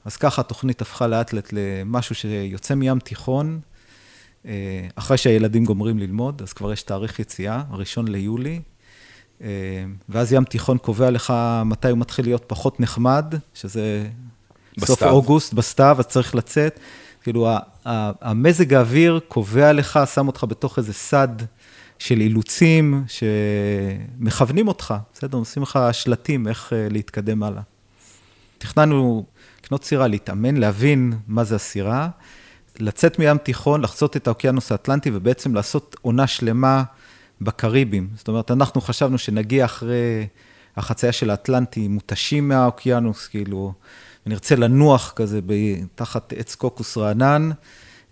אז 0.06 0.18
ככה 0.18 0.42
התוכנית 0.42 0.82
הפכה 0.82 1.08
לאט 1.08 1.34
לאט 1.34 1.50
למשהו 1.52 2.16
שיוצא 2.16 2.76
מים 2.76 3.00
תיכון, 3.00 3.60
אה, 4.46 4.88
אחרי 4.96 5.18
שהילדים 5.18 5.66
גומרים 5.66 6.00
ללמוד, 6.00 6.42
אז 6.42 6.54
כבר 6.54 6.74
יש 6.74 6.84
תאריך 6.84 7.20
יציאה, 7.20 7.64
הראשון 7.70 8.08
ליולי, 8.08 8.62
אה, 9.42 9.48
ואז 10.10 10.34
ים 10.34 10.44
תיכון 10.44 10.78
קובע 10.78 11.12
לך 11.12 11.34
מתי 11.66 11.90
הוא 11.90 11.98
מתחיל 11.98 12.26
להיות 12.26 12.44
פחות 12.48 12.80
נחמד, 12.80 13.36
שזה 13.54 14.08
בסתיו. 14.78 14.88
סוף 14.88 15.04
אוגוסט, 15.04 15.54
בסתיו, 15.54 15.96
אז 16.00 16.06
צריך 16.06 16.36
לצאת. 16.36 16.80
כאילו, 17.24 17.50
המזג 17.86 18.74
האוויר 18.74 19.20
קובע 19.28 19.74
לך, 19.74 20.00
שם 20.14 20.28
אותך 20.28 20.46
בתוך 20.50 20.78
איזה 20.78 20.94
סד 20.94 21.28
של 22.00 22.22
אילוצים 22.22 23.04
שמכוונים 23.08 24.68
אותך, 24.68 24.94
בסדר? 25.14 25.38
עושים 25.38 25.64
לך 25.64 25.80
שלטים 25.92 26.48
איך 26.48 26.74
אה, 26.74 26.88
להתקדם 26.92 27.44
הלאה. 27.44 27.62
תכננו 28.58 29.26
לקנות 29.64 29.84
סירה, 29.84 30.08
להתאמן, 30.08 30.58
להבין 30.58 31.14
מה 31.28 31.44
זה 31.44 31.56
הסירה, 31.56 32.10
לצאת 32.80 33.20
מים 33.20 33.38
תיכון, 33.38 33.82
לחצות 33.82 34.18
את 34.18 34.28
האוקיינוס 34.28 34.72
האטלנטי 34.72 35.12
ובעצם 35.14 35.56
לעשות 35.56 35.96
עונה 36.02 36.28
שלמה 36.28 36.84
בקריבים. 37.42 38.08
זאת 38.16 38.28
אומרת, 38.28 38.52
אנחנו 38.52 38.82
חשבנו 38.82 39.18
שנגיע 39.18 39.66
אחרי 39.66 40.28
החצייה 40.78 41.12
של 41.12 41.30
האטלנטי 41.30 41.88
מותשים 41.88 42.48
מהאוקיינוס, 42.48 43.28
כאילו, 43.28 43.74
ונרצה 44.26 44.56
לנוח 44.56 45.14
כזה 45.16 45.40
תחת 45.96 46.34
עץ 46.38 46.56
קוקוס 46.56 46.98
רענן. 46.98 47.50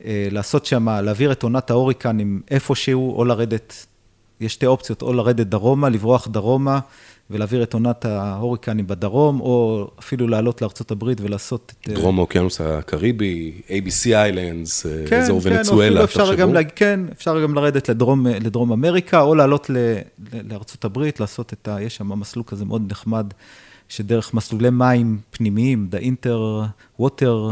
אה, 0.06 0.28
לעשות 0.32 0.66
שם, 0.66 0.90
להעביר 0.90 1.32
את 1.32 1.44
עונת 1.44 1.70
ההוריקנים 1.70 2.42
איפשהו, 2.52 3.18
או 3.18 3.26
לרדת, 3.26 3.86
יש 4.40 4.54
שתי 4.54 4.66
אופציות, 4.66 5.02
או 5.02 5.14
לרדת 5.14 5.48
דרומה, 5.48 5.90
לברוח 5.90 6.28
דרומה, 6.28 6.80
ולהעביר 7.30 7.64
את 7.64 7.74
עונת 7.74 8.06
ההוריקנים 8.06 8.88
בדרום, 8.88 9.42
או 9.42 9.88
אפילו 10.00 10.28
לעלות 10.28 10.62
לארה"ב 10.62 11.04
ולעשות 11.22 11.74
את... 11.82 11.90
אה, 11.90 11.94
דרום 11.94 12.18
האוקיינוס 12.18 12.62
הקריבי, 12.62 13.62
ABC 13.68 14.14
איילנדס, 14.14 14.86
כן, 15.08 15.20
אזור 15.20 15.42
כן, 15.42 15.50
ונצואלה, 15.50 16.08
תחשבו. 16.08 16.38
גם, 16.38 16.54
כן, 16.76 17.00
אפשר 17.12 17.42
גם 17.42 17.56
לרדת 17.56 17.90
לדרום, 17.90 18.28
לדרום 18.28 18.72
אמריקה, 18.72 19.22
או 19.22 19.36
לעלות 19.36 19.70
לארה"ב, 20.50 21.10
לעשות 21.20 21.54
את 21.54 21.68
ה... 21.68 21.82
יש 21.82 21.96
שם 21.96 22.20
מסלול 22.20 22.46
כזה 22.48 22.66
מאוד 22.66 22.92
נחמד, 22.92 23.34
שדרך 23.90 24.34
מסלולי 24.34 24.70
מים 24.70 25.20
פנימיים, 25.32 25.90
The 25.92 26.04
Inter 26.04 26.66
Water 27.02 27.52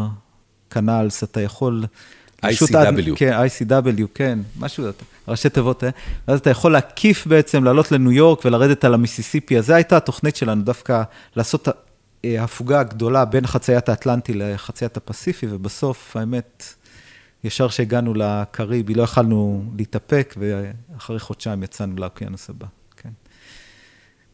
Canals, 0.74 1.24
אתה 1.24 1.42
יכול 1.42 1.84
ICW. 2.46 3.16
כן, 3.16 3.34
ICW, 3.34 4.04
כן, 4.14 4.40
משהו, 4.60 4.86
ראשי 5.28 5.50
תיבות, 5.50 5.84
אה? 5.84 5.90
ואז 6.28 6.40
אתה 6.40 6.50
יכול 6.50 6.72
להקיף 6.72 7.28
בעצם, 7.28 7.64
לעלות 7.64 7.92
לניו 7.92 8.12
יורק 8.12 8.46
ולרדת 8.46 8.86
על 8.86 8.94
המיסיסיפי, 8.94 9.58
אז 9.58 9.66
זו 9.66 9.74
הייתה 9.74 9.98
התוכנית 9.98 10.36
שלנו, 10.36 10.64
דווקא 10.64 11.04
לעשות 11.36 11.68
אה, 12.26 12.44
הפוגה 12.44 12.84
גדולה 12.84 13.26
בין 13.26 13.48
חציית 13.48 13.90
האטלנטי 13.90 14.34
לחציית 14.34 14.98
הפסיפי, 14.98 15.48
ובסוף, 15.50 16.18
האמת, 16.18 16.74
ישר 17.44 17.68
שהגענו 17.68 18.14
לקריבי, 18.14 18.94
לא 18.94 19.04
יכלנו 19.04 19.64
להתאפק, 19.78 20.36
ואחרי 20.38 21.20
חודשיים 21.20 21.64
יצאנו 21.64 21.96
לאוקיינוס 21.98 22.50
הבא, 22.50 22.68
כן. 22.98 23.10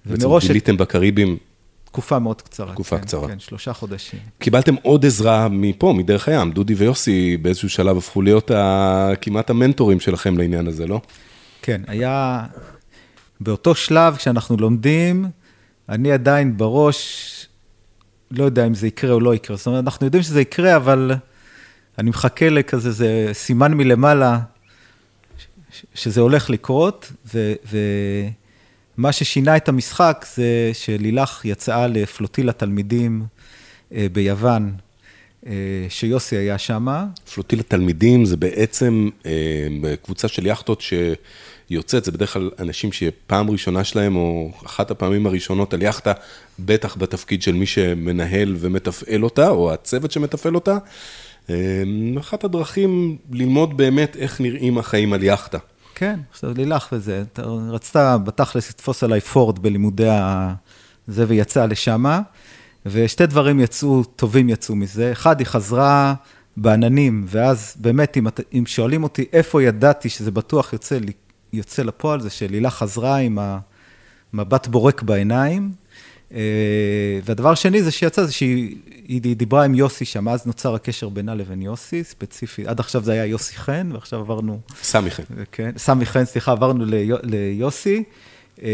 בעצם 0.06 0.30
גיליתם 0.40 0.78
בקריבים 0.78 1.38
תקופה 1.96 2.20
מאוד 2.20 2.42
קצרה. 2.42 2.74
תקופה 2.74 2.98
כן, 2.98 3.04
קצרה. 3.04 3.28
כן, 3.28 3.40
שלושה 3.40 3.74
חודשים. 3.74 4.20
קיבלתם 4.40 4.75
עוד 4.82 5.06
עזרה 5.06 5.48
מפה, 5.50 5.94
מדרך 5.98 6.28
הים. 6.28 6.52
דודי 6.52 6.74
ויוסי 6.74 7.38
באיזשהו 7.38 7.70
שלב 7.70 7.98
הפכו 7.98 8.22
להיות 8.22 8.52
ה... 8.52 9.12
כמעט 9.22 9.50
המנטורים 9.50 10.00
שלכם 10.00 10.38
לעניין 10.38 10.68
הזה, 10.68 10.88
לא? 10.88 11.02
כן, 11.62 11.82
היה... 11.88 12.46
באותו 13.40 13.75
שלב, 13.75 14.16
כשאנחנו 14.16 14.58
לומדים, 14.58 15.25
אני 15.90 16.12
עדיין 16.12 16.58
בראש, 16.58 17.48
לא 18.32 18.44
יודע 18.44 18.68
אם 18.68 18.74
זה 18.74 18.88
יקרה 18.88 19.14
או 19.14 19.20
לא 19.20 19.36
יקרה. 19.36 19.58
זאת 19.58 19.68
אומרת, 19.68 19.84
אנחנו 19.84 20.06
יודעים 20.06 20.24
שזה 20.24 20.42
יקרה, 20.42 20.75
אבל 20.75 21.12
אני 21.98 22.10
מחכה 22.10 22.50
לכזה, 22.50 22.92
זה 22.92 23.30
סימן 23.34 23.74
מלמעלה 23.74 24.40
שזה 25.94 26.22
הולך 26.22 26.50
לקרות, 26.50 27.12
ו... 27.34 27.54
ו... 27.72 27.78
מה 28.98 29.12
ששינה 29.12 29.58
את 29.58 29.70
המשחק 29.70 30.25
זה 30.36 30.72
שלילך 30.74 31.46
יצאה 31.46 31.88
לפלוטיל 31.88 32.50
התלמידים 32.50 33.25
אה, 33.94 34.08
ביוון, 34.12 34.74
אה, 35.48 35.52
שיוסי 35.90 36.36
היה 36.36 36.58
שם. 36.58 36.88
פלוטיל 37.34 37.60
התלמידים 37.60 38.25
זה 38.25 38.38
בעצם 38.38 39.10
אה, 39.25 39.96
קבוצה 40.04 40.28
של 40.28 40.46
יאכטות 40.46 40.82
שיוצאת, 40.82 42.06
זה 42.06 42.12
בדרך 42.12 42.34
כלל 42.34 42.52
אנשים 42.60 42.92
שפעם 42.92 43.50
ראשונה 43.50 43.84
שלהם, 43.84 44.16
או 44.16 44.52
אחת 44.66 44.92
הפעמים 44.92 45.28
הראשונות 45.28 45.74
על 45.74 45.82
יאכטה, 45.82 46.14
בטח 46.60 46.98
בתפקיד 46.98 47.42
של 47.42 47.54
מי 47.54 47.66
שמנהל 47.66 48.56
ומתפעל 48.60 49.24
אותה, 49.24 49.50
או 49.50 49.74
הצוות 49.74 50.12
שמתפעל 50.12 50.56
אותה. 50.56 50.78
אחת 52.20 52.44
הדרכים 52.44 53.18
ללמוד 53.32 53.78
באמת 53.78 54.16
איך 54.16 54.42
נראים 54.42 54.78
החיים 54.78 55.14
על 55.14 55.24
יאכטה. 55.24 55.58
כן, 55.96 56.20
עכשיו 56.32 56.54
לילך 56.54 56.88
וזה, 56.92 57.24
רצתה 57.70 58.18
בתכלס 58.18 58.70
לתפוס 58.70 59.04
עליי 59.04 59.22
פורד 59.22 59.60
בלימודי 59.60 60.10
ה... 60.10 60.54
זה 61.08 61.25
ויצאה 61.28 61.66
לשמה, 61.66 62.22
ושתי 62.86 63.25
דברים 63.25 63.60
יצאו, 63.60 64.04
טובים 64.04 64.50
יצאו 64.50 64.75
מזה. 64.75 65.12
אחד, 65.12 65.40
היא 65.40 65.48
חזרה 65.48 66.14
בעננים, 66.58 67.25
ואז 67.28 67.75
באמת, 67.80 68.18
אם, 68.18 68.28
אם 68.54 68.64
שואלים 68.66 69.04
אותי 69.04 69.25
איפה 69.34 69.64
ידעתי 69.64 70.10
שזה 70.10 70.32
בטוח 70.32 70.74
יוצא, 70.74 70.98
יוצא 71.54 71.84
לפועל, 71.84 72.22
זה 72.22 72.30
שלילך 72.30 72.74
חזרה 72.74 73.18
עם 73.18 73.40
המבט 74.34 74.68
בורק 74.68 75.02
בעיניים. 75.02 75.72
אה, 76.36 77.20
והדבר 77.25 77.51
השני 77.51 77.84
זה 77.84 77.92
שיצא, 77.92 78.25
זה 78.25 78.32
שהיא 78.32 79.22
דיברה 79.36 79.65
עם 79.65 79.75
יוסי 79.75 80.06
שם, 80.06 80.30
אז 80.30 80.46
נוצר 80.46 80.75
הקשר 80.75 81.10
בינה 81.10 81.36
לבין 81.36 81.62
יוסי, 81.62 82.04
ספציפי, 82.04 82.68
עד 82.68 82.80
עכשיו 82.80 83.04
זה 83.04 83.12
היה 83.12 83.25
יוסי 83.25 83.56
חן, 83.56 83.89
ועכשיו 83.94 84.20
עברנו... 84.20 84.60
סמי 84.82 85.12
חן. 85.12 85.24
כן, 85.51 85.72
סמי 85.77 86.06
חן, 86.06 86.25
סליחה, 86.25 86.51
עברנו 86.51 86.86
ליוסי. 87.24 88.04
אה, 88.63 88.70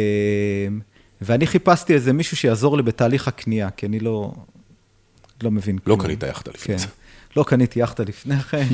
ואני 1.21 1.47
חיפשתי 1.47 1.93
איזה 1.93 2.13
מישהו 2.13 2.37
שיעזור 2.37 2.77
לי 2.77 2.83
בתהליך 2.83 3.27
הקנייה, 3.27 3.69
כי 3.69 3.85
אני 3.85 3.99
לא, 3.99 4.31
לא 5.43 5.51
מבין 5.51 5.75
לא 5.75 5.81
כלום. 5.83 5.99
לא 5.99 6.03
קנית 6.03 6.23
יאכטה 6.23 6.51
לפני 6.51 6.75
כן. 6.75 6.77
זה. 6.77 6.87
לא 7.35 7.43
קניתי 7.43 7.79
יאכטה 7.79 8.03
לפני 8.03 8.39
כן, 8.39 8.67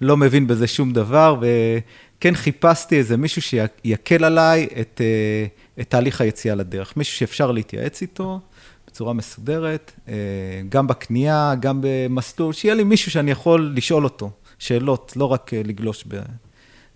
לא 0.00 0.16
מבין 0.16 0.46
בזה 0.46 0.66
שום 0.66 0.92
דבר, 0.92 1.40
וכן 1.40 2.34
חיפשתי 2.34 2.98
איזה 2.98 3.16
מישהו 3.16 3.42
שיקל 3.42 4.24
עליי 4.24 4.68
את... 4.80 5.00
את 5.80 5.90
תהליך 5.90 6.20
היציאה 6.20 6.54
לדרך. 6.54 6.96
מישהו 6.96 7.16
שאפשר 7.16 7.50
להתייעץ 7.50 8.02
איתו 8.02 8.40
בצורה 8.86 9.12
מסודרת, 9.12 9.92
אה, 10.08 10.14
גם 10.68 10.86
בקנייה, 10.86 11.54
גם 11.60 11.78
במסלול, 11.82 12.52
שיהיה 12.52 12.74
לי 12.74 12.84
מישהו 12.84 13.10
שאני 13.10 13.30
יכול 13.30 13.72
לשאול 13.76 14.04
אותו 14.04 14.30
שאלות, 14.58 15.12
לא 15.16 15.24
רק 15.24 15.54
אה, 15.54 15.62
לגלוש 15.64 16.04
ב... 16.08 16.22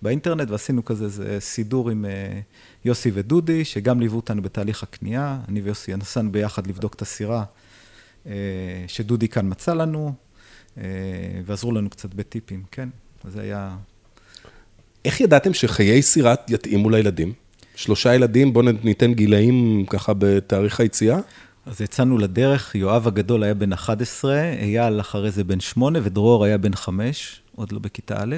באינטרנט, 0.03 0.51
ועשינו 0.51 0.85
כזה 0.85 1.05
איזה 1.05 1.37
סידור 1.41 1.91
עם 1.91 2.05
אה, 2.05 2.41
יוסי 2.85 3.11
ודודי, 3.15 3.65
שגם 3.65 4.01
ליוו 4.01 4.17
אותנו 4.17 4.43
בתהליך 4.43 4.83
הקנייה. 4.83 5.39
אני 5.49 5.61
ויוסי 5.61 5.97
נסענו 5.97 6.33
ביחד 6.33 6.67
לבדוק 6.67 6.95
את 6.95 7.03
הסירה 7.03 7.45
שדודי 8.87 9.29
כאן 9.29 9.51
מצא 9.51 9.75
לנו, 9.75 10.13
ועזרו 11.47 11.73
לנו 11.73 11.91
קצת 11.91 12.15
בטיפים, 12.15 12.63
כן? 12.71 12.89
זה 13.25 13.41
היה... 13.41 13.77
איך 15.05 15.21
ידעתם 15.21 15.55
שחיי 15.55 16.03
סירה 16.03 16.35
יתאימו 16.49 16.91
לילדים? 16.91 17.33
שלושה 17.81 18.15
ילדים, 18.15 18.53
בואו 18.53 18.65
ניתן 18.85 19.15
גילאים 19.15 19.85
ככה 19.89 20.13
בתאריך 20.19 20.81
היציאה. 20.81 21.19
אז 21.67 21.81
יצאנו 21.81 22.19
לדרך, 22.19 22.75
יואב 22.75 23.07
הגדול 23.07 23.43
היה 23.43 23.55
בן 23.55 23.73
11, 23.73 24.43
אייל 24.63 25.01
אחרי 25.01 25.31
זה 25.31 25.45
בן 25.45 25.61
8 25.61 25.99
ודרור 26.03 26.45
היה 26.45 26.59
בן 26.59 26.75
5. 26.75 27.41
עוד 27.57 27.73
לא 27.73 27.79
בכיתה 27.79 28.15
א'. 28.19 28.37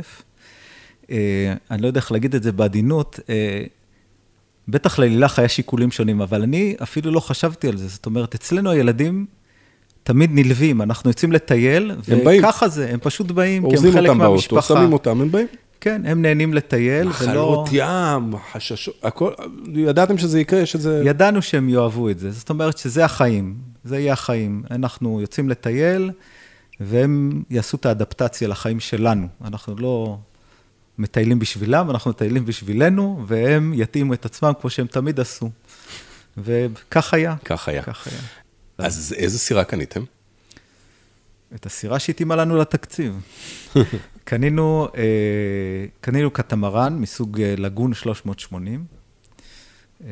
אה, 1.10 1.54
אני 1.70 1.82
לא 1.82 1.86
יודע 1.86 2.00
איך 2.00 2.12
להגיד 2.12 2.34
את 2.34 2.42
זה 2.42 2.52
בעדינות, 2.52 3.20
אה, 3.28 3.62
בטח 4.68 4.98
ללילך 4.98 5.38
היה 5.38 5.48
שיקולים 5.48 5.90
שונים, 5.90 6.20
אבל 6.20 6.42
אני 6.42 6.76
אפילו 6.82 7.10
לא 7.10 7.20
חשבתי 7.20 7.68
על 7.68 7.76
זה. 7.76 7.88
זאת 7.88 8.06
אומרת, 8.06 8.34
אצלנו 8.34 8.70
הילדים 8.70 9.26
תמיד 10.02 10.30
נלווים, 10.32 10.82
אנחנו 10.82 11.10
יוצאים 11.10 11.32
לטייל, 11.32 11.92
וככה 12.04 12.68
זה, 12.68 12.90
הם 12.90 12.98
פשוט 13.02 13.30
באים, 13.30 13.70
כי 13.70 13.76
הם 13.76 13.92
חלק 13.92 14.10
מהמשפחה. 14.10 14.24
אורזים 14.24 14.40
אותם 14.42 14.58
באוטו, 14.58 14.62
שמים 14.62 14.92
אותם, 14.92 15.20
הם 15.20 15.30
באים. 15.30 15.46
כן, 15.82 16.02
הם 16.06 16.22
נהנים 16.22 16.54
לטייל, 16.54 17.06
ולא... 17.06 17.10
מחלות 17.10 17.68
ים, 17.72 18.34
חששות, 18.52 18.94
הכל, 19.02 19.32
ידעתם 19.74 20.18
שזה 20.18 20.40
יקרה, 20.40 20.66
שזה... 20.66 21.02
ידענו 21.06 21.42
שהם 21.42 21.68
יאהבו 21.68 22.10
את 22.10 22.18
זה, 22.18 22.30
זאת 22.30 22.50
אומרת 22.50 22.78
שזה 22.78 23.04
החיים, 23.04 23.58
זה 23.84 23.98
יהיה 23.98 24.12
החיים. 24.12 24.62
אנחנו 24.70 25.20
יוצאים 25.20 25.48
לטייל, 25.48 26.10
והם 26.80 27.42
יעשו 27.50 27.76
את 27.76 27.86
האדפטציה 27.86 28.48
לחיים 28.48 28.80
שלנו. 28.80 29.28
אנחנו 29.44 29.76
לא 29.78 30.18
מטיילים 30.98 31.38
בשבילם, 31.38 31.90
אנחנו 31.90 32.10
מטיילים 32.10 32.46
בשבילנו, 32.46 33.24
והם 33.26 33.72
יתאימו 33.76 34.14
את 34.14 34.24
עצמם 34.24 34.52
כמו 34.60 34.70
שהם 34.70 34.86
תמיד 34.86 35.20
עשו. 35.20 35.50
וכך 36.38 37.14
היה. 37.14 37.34
כך 37.44 37.68
היה. 37.68 37.82
כך 37.82 38.06
היה. 38.06 38.20
אז 38.78 39.14
איזה 39.18 39.38
סירה 39.38 39.64
קניתם? 39.64 40.04
את 41.54 41.66
הסירה 41.66 41.98
שהתאימה 41.98 42.36
לנו 42.36 42.56
לתקציב. 42.56 43.20
קנינו, 44.24 44.88
אה, 44.96 45.86
קנינו 46.00 46.30
קטמרן 46.30 46.98
מסוג 46.98 47.40
אה, 47.40 47.54
לגון 47.58 47.94
380, 47.94 48.84
אה, 50.04 50.08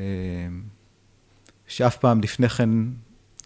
שאף 1.66 1.96
פעם 1.96 2.20
לפני 2.20 2.48
כן, 2.48 2.68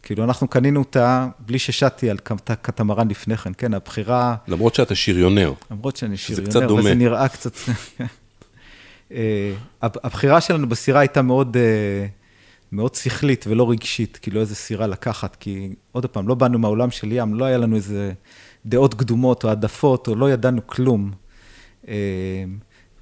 כאילו 0.03 0.25
אנחנו 0.25 0.49
קנינו 0.49 0.81
אותה 0.81 1.29
בלי 1.39 1.59
ששטתי 1.59 2.11
על 2.11 2.19
קטמרן 2.63 3.09
לפני 3.09 3.37
כן, 3.37 3.53
כן, 3.59 3.75
הבחירה... 3.75 4.35
למרות 4.49 4.75
שאתה 4.75 4.95
שריונר. 4.95 5.53
למרות 5.71 5.97
שאני 5.97 6.17
שריונר, 6.17 6.51
קצת 6.51 6.63
דומה. 6.63 6.81
וזה 6.81 6.95
נראה 6.95 7.29
קצת... 7.29 7.53
הבחירה 9.83 10.41
שלנו 10.41 10.69
בסירה 10.69 11.01
הייתה 11.01 11.23
מאוד... 11.23 11.57
מאוד 12.73 12.95
שכלית 12.95 13.45
ולא 13.49 13.71
רגשית, 13.71 14.19
כאילו 14.23 14.41
איזה 14.41 14.55
סירה 14.55 14.87
לקחת, 14.87 15.37
כי 15.41 15.75
עוד 15.93 16.07
פעם, 16.07 16.29
לא 16.29 16.35
באנו 16.35 16.59
מהעולם 16.59 16.91
של 16.91 17.13
ים, 17.13 17.35
לא 17.35 17.45
היה 17.45 17.59
לנו 17.59 17.77
איזה 17.77 18.13
דעות 18.67 18.95
קדומות 18.95 19.45
או 19.45 19.49
העדפות, 19.49 20.09
או 20.09 20.15
לא 20.15 20.31
ידענו 20.31 20.67
כלום. 20.67 21.13
אה, 21.89 22.45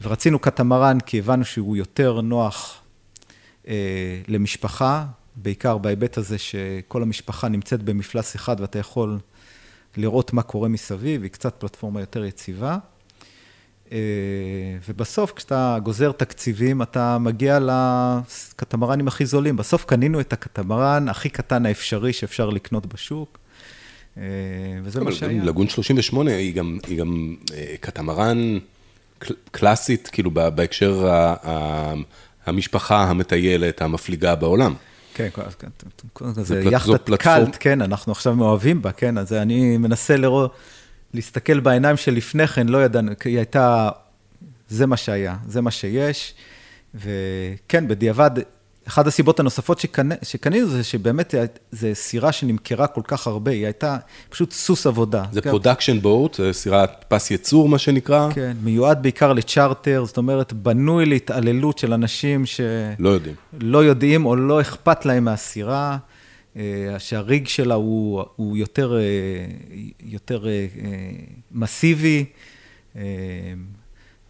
ורצינו 0.03 0.39
קטמרן 0.39 1.01
כי 1.01 1.19
הבנו 1.19 1.45
שהוא 1.45 1.77
יותר 1.77 2.21
נוח 2.21 2.81
אה, 3.69 4.21
למשפחה, 4.29 5.07
בעיקר 5.37 5.79
בהיבט 5.79 6.19
הזה 6.19 6.39
שכל 6.39 7.03
המשפחה 7.03 7.49
נמצאת 7.49 7.83
במפלס 7.83 8.37
אחד 8.37 8.61
ואתה 8.61 8.79
יכול 8.79 9.19
לראות 9.97 10.33
מה 10.33 10.43
קורה 10.43 10.69
מסביב, 10.69 11.23
היא 11.23 11.31
קצת 11.31 11.55
פלטפורמה 11.59 12.01
יותר 12.01 12.25
יציבה. 12.25 12.79
אה, 13.93 13.99
ובסוף, 14.89 15.33
כשאתה 15.33 15.79
גוזר 15.83 16.13
תקציבים, 16.13 16.83
אתה 16.83 17.19
מגיע 17.19 17.59
לקטמרנים 17.61 19.09
הכי 19.09 19.27
זולים. 19.27 19.57
בסוף 19.57 19.85
קנינו 19.85 20.21
את 20.21 20.33
הקטמרן 20.33 21.09
הכי 21.09 21.29
קטן 21.29 21.67
האפשרי 21.67 22.13
שאפשר 22.13 22.51
לקנות 22.51 22.87
בשוק, 22.87 23.39
וזה 24.83 25.01
מה 25.01 25.13
שהיה. 25.13 25.45
לגון 25.45 25.69
38 25.69 26.31
היא 26.31 26.55
גם, 26.55 26.79
היא 26.87 26.99
גם 26.99 27.35
אה, 27.55 27.75
קטמרן 27.81 28.59
קלאסית, 29.51 30.09
כאילו 30.13 30.31
בהקשר 30.31 31.09
המשפחה 32.47 33.03
המטיילת, 33.05 33.83
המפליגה 33.83 34.35
בעולם. 34.35 34.75
כן, 35.15 35.29
זה 36.33 36.63
יאכטת 36.63 37.11
cult, 37.15 37.57
כן, 37.61 37.83
אנחנו 37.83 38.13
עכשיו 38.13 38.37
מאוהבים 38.37 38.83
בה, 38.83 38.93
כן, 38.93 39.19
אז 39.19 39.33
אני 39.33 39.77
מנסה 39.77 40.17
לראות... 40.17 40.55
להסתכל 41.15 41.61
בעיניים 41.61 41.97
שלפני 41.97 42.47
כן, 42.47 42.69
לא 42.69 42.85
ידענו, 42.85 43.13
היא 43.25 43.37
הייתה, 43.37 43.91
זה 44.69 44.87
מה 44.87 44.97
שהיה, 44.97 45.37
זה 45.47 45.61
מה 45.61 45.71
שיש. 45.71 46.35
וכן, 46.95 47.89
בדיעבד, 47.89 48.31
אחת 48.89 49.07
הסיבות 49.07 49.41
הנוספות 49.41 49.79
שקנינו 49.79 50.17
שקנ... 50.23 50.67
זה 50.67 50.85
שבאמת 50.85 51.35
זו 51.73 51.89
סירה 51.95 52.33
שנמכרה 52.33 52.87
כל 52.87 53.01
כך 53.05 53.27
הרבה, 53.27 53.51
היא 53.51 53.65
הייתה 53.65 53.97
פשוט 54.29 54.53
סוס 54.53 54.87
עבודה. 54.87 55.25
זה 55.33 55.43
production 55.43 56.01
boat, 56.01 56.35
זה 56.35 56.53
סירת 56.53 57.05
פס 57.09 57.31
ייצור, 57.31 57.69
מה 57.69 57.79
שנקרא. 57.79 58.29
כן, 58.35 58.57
מיועד 58.63 59.03
בעיקר 59.03 59.33
לצ'רטר, 59.33 60.05
זאת 60.07 60.17
אומרת, 60.17 60.53
בנוי 60.53 61.07
להתעללות 61.07 61.79
של 61.79 61.93
אנשים 61.93 62.47
ש... 62.47 62.61
לא 62.99 63.09
יודעים. 63.09 63.35
לא 63.61 63.85
יודעים 63.85 64.27
או 64.27 64.37
לא 64.37 64.61
אכפת 64.61 65.07
להם 65.07 65.25
מהסירה. 65.25 65.97
אה, 66.57 66.95
שהריג 66.99 67.49
שלה 67.49 67.75
הוא, 67.75 68.23
הוא 68.37 68.57
יותר, 68.57 68.97
אה, 68.97 69.01
יותר 70.01 70.49
אה, 70.49 70.67
מסיבי. 71.53 72.25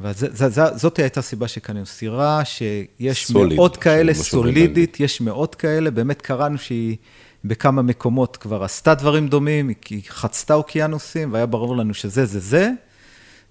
וזאת 0.03 0.99
הייתה 0.99 1.21
הסיבה 1.21 1.49
שקנינו 1.49 1.87
סירה, 1.87 2.45
שיש 2.45 3.27
סוליד, 3.27 3.57
מאות 3.59 3.77
כאלה, 3.77 4.15
סולידית, 4.15 5.01
יש 5.01 5.21
מאות 5.21 5.55
כאלה, 5.55 5.91
באמת 5.91 6.23
קראנו 6.23 6.59
שהיא 6.59 6.97
בכמה 7.45 7.83
מקומות 7.83 8.37
כבר 8.37 8.65
עשתה 8.65 8.95
דברים 8.95 9.29
דומים, 9.29 9.71
היא 9.91 10.03
חצתה 10.09 10.55
אוקיינוסים, 10.55 11.33
והיה 11.33 11.47
ברור 11.47 11.77
לנו 11.77 11.95
שזה 11.95 12.25
זה 12.25 12.41
זה, 12.41 12.71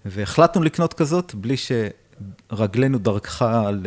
והחלטנו 0.05 0.63
לקנות 0.63 0.93
כזאת 0.93 1.35
בלי 1.35 1.55
שרגלנו 1.57 2.97
דרכה 2.97 3.67
על 3.67 3.85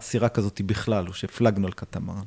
סירה 0.00 0.28
כזאת 0.28 0.60
בכלל, 0.60 1.08
או 1.08 1.12
שהפלגנו 1.12 1.66
על 1.66 1.72
קטמרן. 1.72 2.22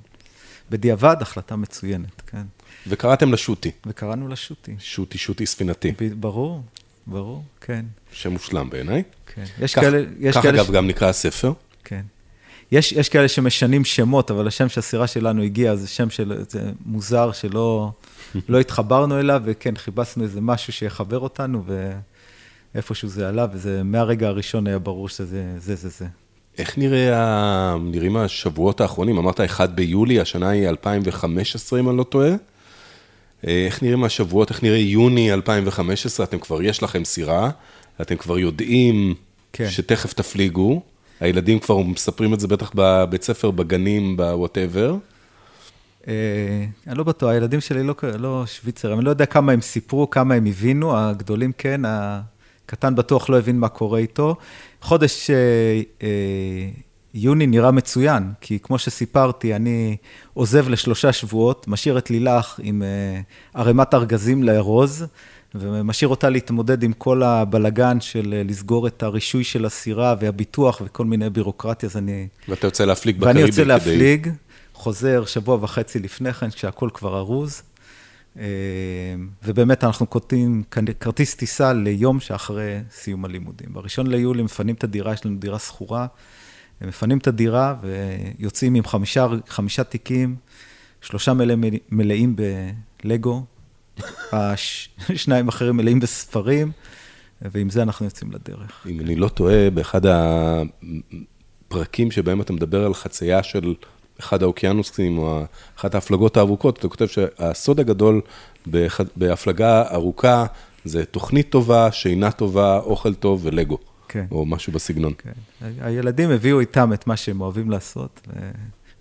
בדיעבד, 0.69 1.15
החלטה 1.21 1.55
מצוינת, 1.55 2.21
כן. 2.27 2.43
וקראתם 2.87 3.33
לשוטי. 3.33 3.71
וקראנו 3.85 4.27
לשוטי. 4.27 4.75
שוטי, 4.79 5.17
שוטי 5.17 5.45
ספינתי. 5.45 5.91
ברור, 6.19 6.63
ברור, 7.07 7.43
כן. 7.61 7.85
שם 8.11 8.31
מושלם 8.31 8.69
בעיניי. 8.69 9.03
כן. 9.35 9.43
יש 9.59 9.75
כך, 9.75 9.81
כאלה... 9.81 10.03
יש 10.19 10.35
כך 10.35 10.43
כאלה 10.43 10.57
אגב 10.57 10.67
ש... 10.67 10.69
גם 10.69 10.87
נקרא 10.87 11.07
הספר. 11.09 11.53
כן. 11.83 12.01
יש, 12.71 12.91
יש 12.91 13.09
כאלה 13.09 13.27
שמשנים 13.27 13.85
שמות, 13.85 14.31
אבל 14.31 14.47
השם 14.47 14.69
שהסירה 14.69 15.07
שלנו 15.07 15.41
הגיעה, 15.41 15.75
זה 15.75 15.87
שם 15.87 16.09
של... 16.09 16.43
זה 16.49 16.71
מוזר 16.85 17.31
שלא 17.31 17.91
לא 18.49 18.59
התחברנו 18.59 19.19
אליו, 19.19 19.41
וכן, 19.45 19.77
חיפשנו 19.77 20.23
איזה 20.23 20.41
משהו 20.41 20.73
שיחבר 20.73 21.19
אותנו, 21.19 21.63
ואיפשהו 22.75 23.07
זה 23.09 23.29
עלה, 23.29 23.45
וזה 23.53 23.83
מהרגע 23.83 24.27
הראשון 24.27 24.67
היה 24.67 24.79
ברור 24.79 25.09
שזה 25.09 25.43
זה, 25.57 25.75
זה, 25.75 25.89
זה. 25.89 26.05
איך 26.57 26.77
נראה, 26.77 27.75
נראים 27.81 28.17
השבועות 28.17 28.81
האחרונים? 28.81 29.17
אמרת 29.17 29.41
1 29.41 29.69
ביולי, 29.69 30.19
השנה 30.19 30.49
היא 30.49 30.69
2015, 30.69 31.79
אם 31.79 31.89
אני 31.89 31.97
לא 31.97 32.03
טועה. 32.03 32.31
אה, 33.47 33.65
איך 33.65 33.83
נראים 33.83 34.03
השבועות, 34.03 34.49
איך 34.49 34.63
נראה 34.63 34.77
יוני 34.77 35.33
2015? 35.33 36.25
אתם 36.25 36.39
כבר, 36.39 36.61
יש 36.61 36.83
לכם 36.83 37.05
סירה, 37.05 37.49
אתם 38.01 38.15
כבר 38.15 38.39
יודעים 38.39 39.15
כן. 39.53 39.69
שתכף 39.69 40.13
תפליגו. 40.13 40.81
הילדים 41.19 41.59
כבר 41.59 41.77
מספרים 41.77 42.33
את 42.33 42.39
זה 42.39 42.47
בטח 42.47 42.71
בבית 42.75 43.23
ספר, 43.23 43.51
בגנים, 43.51 44.17
בוואטאבר. 44.17 44.95
אה, 46.07 46.65
אני 46.87 46.97
לא 46.97 47.03
בטוח, 47.03 47.29
הילדים 47.29 47.61
שלי 47.61 47.83
לא, 47.83 47.95
לא 48.19 48.43
שוויצרים, 48.45 48.97
אני 48.97 49.05
לא 49.05 49.09
יודע 49.09 49.25
כמה 49.25 49.51
הם 49.51 49.61
סיפרו, 49.61 50.09
כמה 50.09 50.33
הם 50.33 50.45
הבינו, 50.45 50.97
הגדולים 50.97 51.51
כן, 51.57 51.81
הקטן 51.85 52.95
בטוח 52.95 53.29
לא 53.29 53.37
הבין 53.37 53.59
מה 53.59 53.69
קורה 53.69 53.99
איתו. 53.99 54.35
חודש 54.81 55.29
אה, 55.29 56.07
יוני 57.13 57.47
נראה 57.47 57.71
מצוין, 57.71 58.31
כי 58.41 58.59
כמו 58.59 58.77
שסיפרתי, 58.77 59.55
אני 59.55 59.97
עוזב 60.33 60.69
לשלושה 60.69 61.13
שבועות, 61.13 61.67
משאיר 61.67 61.97
את 61.97 62.09
לילך 62.09 62.59
עם 62.63 62.83
אה, 62.83 63.21
ערימת 63.53 63.93
ארגזים 63.93 64.43
לארוז, 64.43 65.05
ומשאיר 65.55 66.09
אותה 66.09 66.29
להתמודד 66.29 66.83
עם 66.83 66.93
כל 66.93 67.23
הבלגן 67.23 68.01
של 68.01 68.43
לסגור 68.47 68.87
את 68.87 69.03
הרישוי 69.03 69.43
של 69.43 69.65
הסירה 69.65 70.15
והביטוח 70.19 70.81
וכל 70.85 71.05
מיני 71.05 71.29
בירוקרטיה, 71.29 71.89
אז 71.89 71.97
אני... 71.97 72.27
ואתה 72.47 72.67
יוצא 72.67 72.85
להפליג 72.85 73.17
בקריבי 73.17 73.33
כדי... 73.33 73.41
ואני 73.41 73.49
יוצא 73.49 73.63
להפליג, 73.63 74.29
חוזר 74.73 75.25
שבוע 75.25 75.57
וחצי 75.61 75.99
לפני 75.99 76.33
כן, 76.33 76.49
כשהכול 76.49 76.89
כבר 76.93 77.17
ארוז. 77.17 77.61
אה, 78.39 78.45
ובאמת 79.43 79.83
אנחנו 79.83 80.09
כותבים 80.09 80.63
כרטיס 80.99 81.35
טיסה 81.35 81.73
ליום 81.73 82.19
שאחרי 82.19 82.79
סיום 82.91 83.25
הלימודים. 83.25 83.67
בראשון 83.73 84.07
ליולי 84.07 84.43
מפנים 84.43 84.75
את 84.75 84.83
הדירה, 84.83 85.13
יש 85.13 85.25
לנו 85.25 85.37
דירה 85.37 85.59
שכורה, 85.59 86.07
מפנים 86.87 87.17
את 87.17 87.27
הדירה 87.27 87.75
ויוצאים 87.81 88.75
עם 88.75 88.83
חמישה, 88.83 89.27
חמישה 89.47 89.83
תיקים, 89.83 90.35
שלושה 91.01 91.33
מלא, 91.33 91.55
מלאים 91.91 92.35
בלגו, 93.03 93.43
השניים 94.31 95.47
אחרים 95.47 95.77
מלאים 95.77 95.99
בספרים, 95.99 96.71
ועם 97.41 97.69
זה 97.69 97.81
אנחנו 97.81 98.05
יוצאים 98.05 98.31
לדרך. 98.31 98.85
אם 98.89 98.99
אני 98.99 99.15
לא 99.15 99.27
טועה, 99.27 99.69
באחד 99.69 100.01
הפרקים 101.69 102.11
שבהם 102.11 102.41
אתה 102.41 102.53
מדבר 102.53 102.85
על 102.85 102.93
חצייה 102.93 103.43
של 103.43 103.73
אחד 104.19 104.43
האוקיינוסים 104.43 105.17
או 105.17 105.43
אחת 105.77 105.95
ההפלגות 105.95 106.37
הארוכות, 106.37 106.79
אתה 106.79 106.87
כותב 106.87 107.07
שהסוד 107.07 107.79
הגדול 107.79 108.21
בהפלגה 109.15 109.83
ארוכה 109.91 110.45
זה 110.85 111.05
תוכנית 111.05 111.49
טובה, 111.49 111.91
שינה 111.91 112.31
טובה, 112.31 112.77
אוכל 112.77 113.13
טוב 113.13 113.41
ולגו. 113.43 113.77
כן. 114.11 114.25
או 114.31 114.45
משהו 114.45 114.73
בסגנון. 114.73 115.13
כן. 115.17 115.31
הילדים 115.81 116.29
הביאו 116.31 116.59
איתם 116.59 116.93
את 116.93 117.07
מה 117.07 117.17
שהם 117.17 117.41
אוהבים 117.41 117.69
לעשות. 117.69 118.27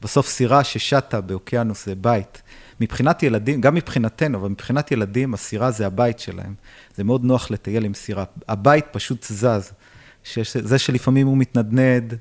בסוף 0.02 0.28
סירה 0.28 0.64
ששטה 0.64 1.20
באוקיינוס 1.20 1.86
זה 1.86 1.94
בית. 1.94 2.42
מבחינת 2.80 3.22
ילדים, 3.22 3.60
גם 3.60 3.74
מבחינתנו, 3.74 4.38
אבל 4.38 4.48
מבחינת 4.48 4.92
ילדים, 4.92 5.34
הסירה 5.34 5.70
זה 5.70 5.86
הבית 5.86 6.18
שלהם. 6.18 6.54
זה 6.96 7.04
מאוד 7.04 7.24
נוח 7.24 7.50
לטייל 7.50 7.84
עם 7.84 7.94
סירה. 7.94 8.24
הבית 8.48 8.84
פשוט 8.90 9.24
זז. 9.24 9.72
זה 10.44 10.78
שלפעמים 10.78 11.26
הוא 11.26 11.36
מתנדנד, 11.36 12.14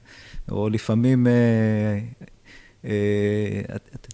או 0.51 0.69
לפעמים 0.69 1.27
אה, 1.27 1.99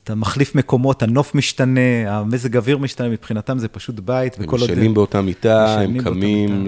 אתה 0.03 0.15
מחליף 0.15 0.55
מקומות, 0.55 1.03
הנוף 1.03 1.35
משתנה, 1.35 1.79
המזג 2.07 2.57
אוויר 2.57 2.77
משתנה, 2.77 3.09
מבחינתם 3.09 3.59
זה 3.59 3.67
פשוט 3.67 3.99
בית. 3.99 4.37
הם 4.39 4.55
ישנים 4.55 4.93
באותה 4.93 5.21
מיטה, 5.21 5.79
הם 5.81 6.03
קמים 6.03 6.67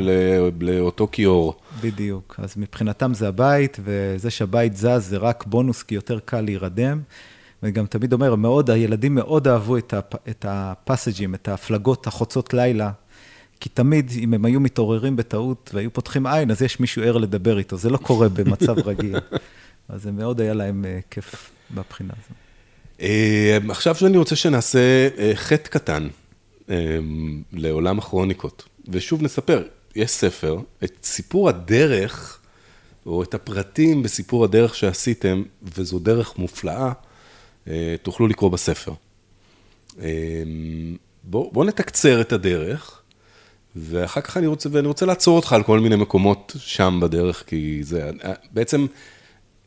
לאותו 0.60 1.08
כיור. 1.12 1.56
בדיוק, 1.82 2.40
אז 2.44 2.54
מבחינתם 2.58 3.14
זה 3.14 3.28
הבית, 3.28 3.78
וזה 3.84 4.30
שהבית 4.30 4.78
זז 4.78 4.86
זה 5.00 5.18
רק 5.18 5.46
בונוס, 5.48 5.84
כי 5.84 5.96
יותר 5.96 6.20
קל 6.26 6.42
להירדם. 6.42 7.02
ואני 7.64 7.72
גם 7.72 7.86
תמיד 7.86 8.14
אומר, 8.14 8.36
מאוד, 8.36 8.70
הילדים 8.70 9.16
מאוד 9.16 9.48
אהבו 9.48 9.78
את, 9.78 9.94
הפ, 9.94 10.16
את 10.30 10.46
הפסג'ים, 10.50 11.36
את 11.36 11.48
ההפלגות 11.48 12.08
החוצות 12.08 12.54
לילה, 12.54 12.92
כי 13.60 13.70
תמיד, 13.70 14.12
אם 14.20 14.34
הם 14.34 14.46
היו 14.46 14.60
מתעוררים 14.60 15.16
בטעות 15.16 15.72
והיו 15.74 15.94
פותחים 15.94 16.28
עין, 16.28 16.52
אז 16.52 16.62
יש 16.62 16.80
מישהו 16.80 17.04
ער 17.04 17.18
לדבר 17.18 17.58
איתו, 17.58 17.78
זה 17.78 17.90
לא 17.90 17.98
קורה 17.98 18.30
במצב 18.30 18.76
רגיל. 18.90 19.20
אז 19.90 20.04
זה 20.04 20.12
מאוד 20.12 20.42
היה 20.42 20.54
להם 20.54 20.86
uh, 20.86 21.04
כיף 21.12 21.52
בבחינה 21.72 22.14
הזו. 22.14 22.36
Uh, 22.98 23.72
עכשיו 23.72 23.96
אני 24.06 24.18
רוצה 24.18 24.36
שנעשה 24.36 25.10
uh, 25.16 25.20
חטא 25.36 25.70
קטן 25.70 26.08
uh, 26.66 26.70
לעולם 27.54 28.00
הכרוניקות. 28.00 28.68
ושוב 28.88 29.24
נספר, 29.24 29.64
יש 29.96 30.12
ספר, 30.12 30.60
את 30.84 30.98
סיפור 31.04 31.50
הדרך, 31.50 32.40
או 33.06 33.24
את 33.24 33.34
הפרטים 33.34 34.04
בסיפור 34.04 34.44
הדרך 34.44 34.76
שעשיתם, 34.76 35.44
וזו 35.64 36.00
דרך 36.00 36.38
מופלאה, 36.38 36.92
תוכלו 38.02 38.28
לקרוא 38.28 38.52
בספר. 38.52 38.92
בואו 41.24 41.52
בוא 41.52 41.66
נתקצר 41.66 42.22
את 42.22 42.32
הדרך. 42.32 43.02
ואחר 43.76 44.22
כך 44.22 44.38
אני 44.38 44.48
רוצה, 44.48 44.70
ואני 44.72 44.88
רוצה 44.88 45.06
לעצור 45.06 45.36
אותך 45.36 45.54
על 45.54 45.64
כל 45.64 45.80
מיני 45.80 45.96
מקומות 45.96 46.56
שם 46.60 47.00
בדרך, 47.02 47.44
כי 47.48 47.80
זה, 47.84 48.12
בעצם 48.52 48.86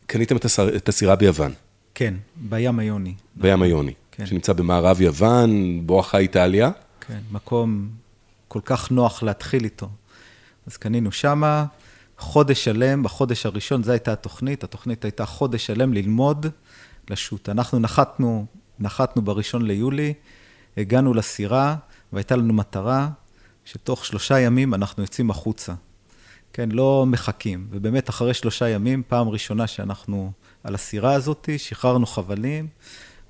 קניתם 0.06 0.36
את 0.76 0.88
הסירה 0.88 1.16
ביוון. 1.16 1.52
כן, 2.00 2.14
בים 2.36 2.78
היוני. 2.78 3.14
בים 3.36 3.62
היוני, 3.62 3.94
כן. 4.10 4.26
שנמצא 4.26 4.52
במערב 4.52 5.00
יוון, 5.00 5.80
בואכה 5.86 6.18
איטליה. 6.18 6.70
כן, 7.00 7.18
מקום 7.30 7.88
כל 8.48 8.60
כך 8.64 8.90
נוח 8.90 9.22
להתחיל 9.22 9.64
איתו. 9.64 9.88
אז 10.66 10.76
קנינו 10.76 11.12
שמה, 11.12 11.64
חודש 12.18 12.64
שלם, 12.64 13.02
בחודש 13.02 13.46
הראשון, 13.46 13.82
זו 13.82 13.92
הייתה 13.92 14.12
התוכנית, 14.12 14.64
התוכנית 14.64 15.04
הייתה 15.04 15.26
חודש 15.26 15.66
שלם 15.66 15.92
ללמוד 15.92 16.46
לשוט. 17.10 17.48
אנחנו 17.48 17.78
נחתנו, 17.78 18.46
נחתנו 18.78 19.22
בראשון 19.22 19.66
ליולי, 19.66 20.14
הגענו 20.76 21.14
לסירה, 21.14 21.76
והייתה 22.12 22.36
לנו 22.36 22.54
מטרה 22.54 23.08
שתוך 23.64 24.04
שלושה 24.04 24.40
ימים 24.40 24.74
אנחנו 24.74 25.02
יוצאים 25.02 25.30
החוצה. 25.30 25.74
כן, 26.52 26.68
לא 26.72 27.04
מחכים. 27.06 27.66
ובאמת, 27.70 28.08
אחרי 28.10 28.34
שלושה 28.34 28.68
ימים, 28.68 29.02
פעם 29.08 29.28
ראשונה 29.28 29.66
שאנחנו 29.66 30.32
על 30.64 30.74
הסירה 30.74 31.12
הזאת, 31.12 31.48
שחררנו 31.56 32.06
חבלים 32.06 32.66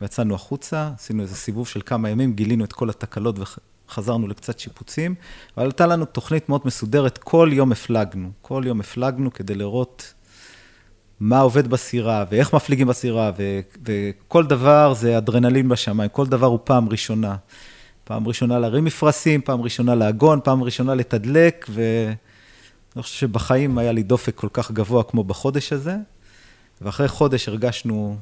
ויצאנו 0.01 0.35
החוצה, 0.35 0.90
עשינו 0.99 1.23
איזה 1.23 1.35
סיבוב 1.35 1.69
של 1.69 1.81
כמה 1.87 2.11
ימים, 2.11 2.33
גילינו 2.33 2.64
את 2.64 2.73
כל 2.73 2.90
התקלות 2.90 3.37
וחזרנו 3.88 4.29
לקצת 4.29 4.59
שיפוצים, 4.59 5.14
אבל 5.57 5.66
הייתה 5.66 5.87
לנו 5.87 6.05
תוכנית 6.05 6.49
מאוד 6.49 6.61
מסודרת, 6.64 7.19
כל 7.19 7.51
יום 7.53 7.73
הפלגנו. 7.73 8.31
כל 8.43 8.62
יום 8.66 8.81
הפלגנו 8.81 9.33
כדי 9.33 9.55
לראות 9.55 10.14
מה 11.21 11.40
עובד 11.40 11.69
בסירה, 11.69 12.25
ואיך 12.31 12.55
מפליגים 12.55 12.87
בסירה, 12.87 13.33
ו- 13.38 13.61
וכל 13.85 14.47
דבר 14.47 14.95
זה 14.95 15.19
אדרנלין 15.19 15.69
בשמיים, 15.69 16.11
כל 16.12 16.27
דבר 16.27 16.47
הוא 16.47 16.59
פעם 16.64 16.88
ראשונה. 16.88 17.37
פעם 18.05 18.29
ראשונה 18.29 18.59
להרים 18.59 18.85
מפרשים, 18.85 19.40
פעם 19.40 19.62
ראשונה 19.62 19.95
לעגון, 19.95 20.40
פעם 20.45 20.62
ראשונה 20.62 20.95
לתדלק, 20.95 21.66
ואני 21.69 23.03
חושב 23.03 23.19
שבחיים 23.19 23.79
היה 23.79 23.93
לי 23.93 24.03
דופק 24.03 24.35
כל 24.35 24.49
כך 24.53 24.73
גבוה 24.73 25.03
כמו 25.03 25.25
בחודש 25.25 25.73
הזה, 25.73 25.97
ואחרי 26.81 27.09
חודש 27.09 27.49
הרגשנו 27.49 28.16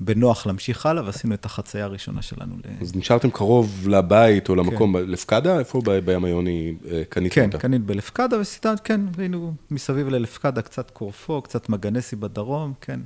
בנוח 0.00 0.46
להמשיך 0.46 0.86
הלאה, 0.86 1.04
ועשינו 1.04 1.34
את 1.34 1.44
החצייה 1.44 1.84
הראשונה 1.84 2.22
שלנו. 2.22 2.54
אז 2.80 2.96
נשארתם 2.96 3.30
קרוב 3.30 3.88
לבית 3.88 4.48
או 4.48 4.54
למקום, 4.54 4.98
כן. 4.98 5.10
לפקדה? 5.10 5.58
איפה 5.58 5.80
בים 6.04 6.24
היוני 6.24 6.74
אה, 6.90 7.02
קנית 7.08 7.32
כן, 7.32 7.46
אותה? 7.46 7.58
כן, 7.58 7.62
קנית 7.62 7.82
בלפקדה, 7.82 8.40
וסיטנת, 8.40 8.80
כן, 8.80 9.00
היינו 9.18 9.54
מסביב 9.70 10.08
ללפקדה, 10.08 10.62
קצת 10.62 10.90
קורפו, 10.90 11.42
קצת 11.42 11.68
מגנסי 11.68 12.16
בדרום, 12.16 12.72
כן. 12.80 13.00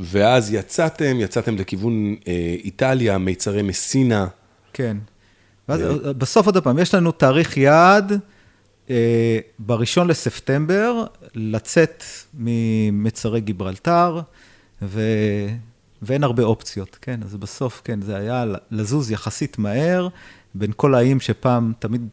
ואז 0.00 0.52
יצאתם, 0.52 1.16
יצאתם 1.20 1.56
לכיוון 1.56 2.16
אה, 2.28 2.56
איטליה, 2.64 3.18
מיצרי 3.18 3.62
מסינה. 3.62 4.26
כן. 4.72 4.96
ואז 5.68 5.80
בסוף 6.18 6.46
עוד 6.46 6.58
פעם, 6.58 6.78
יש 6.78 6.94
לנו 6.94 7.12
תאריך 7.12 7.56
יעד, 7.56 8.12
אה, 8.90 9.38
בראשון 9.58 10.08
לספטמבר, 10.08 11.04
לצאת 11.34 12.04
ממצרי 12.34 13.40
גיברלטר, 13.40 14.20
ו... 14.82 15.00
ואין 16.02 16.24
הרבה 16.24 16.42
אופציות, 16.42 16.98
כן? 17.00 17.20
אז 17.22 17.36
בסוף, 17.36 17.82
כן, 17.84 18.02
זה 18.02 18.16
היה 18.16 18.44
לזוז 18.70 19.10
יחסית 19.10 19.58
מהר, 19.58 20.08
בין 20.54 20.72
כל 20.76 20.94
האיים 20.94 21.20
שפעם 21.20 21.72
תמיד 21.78 22.08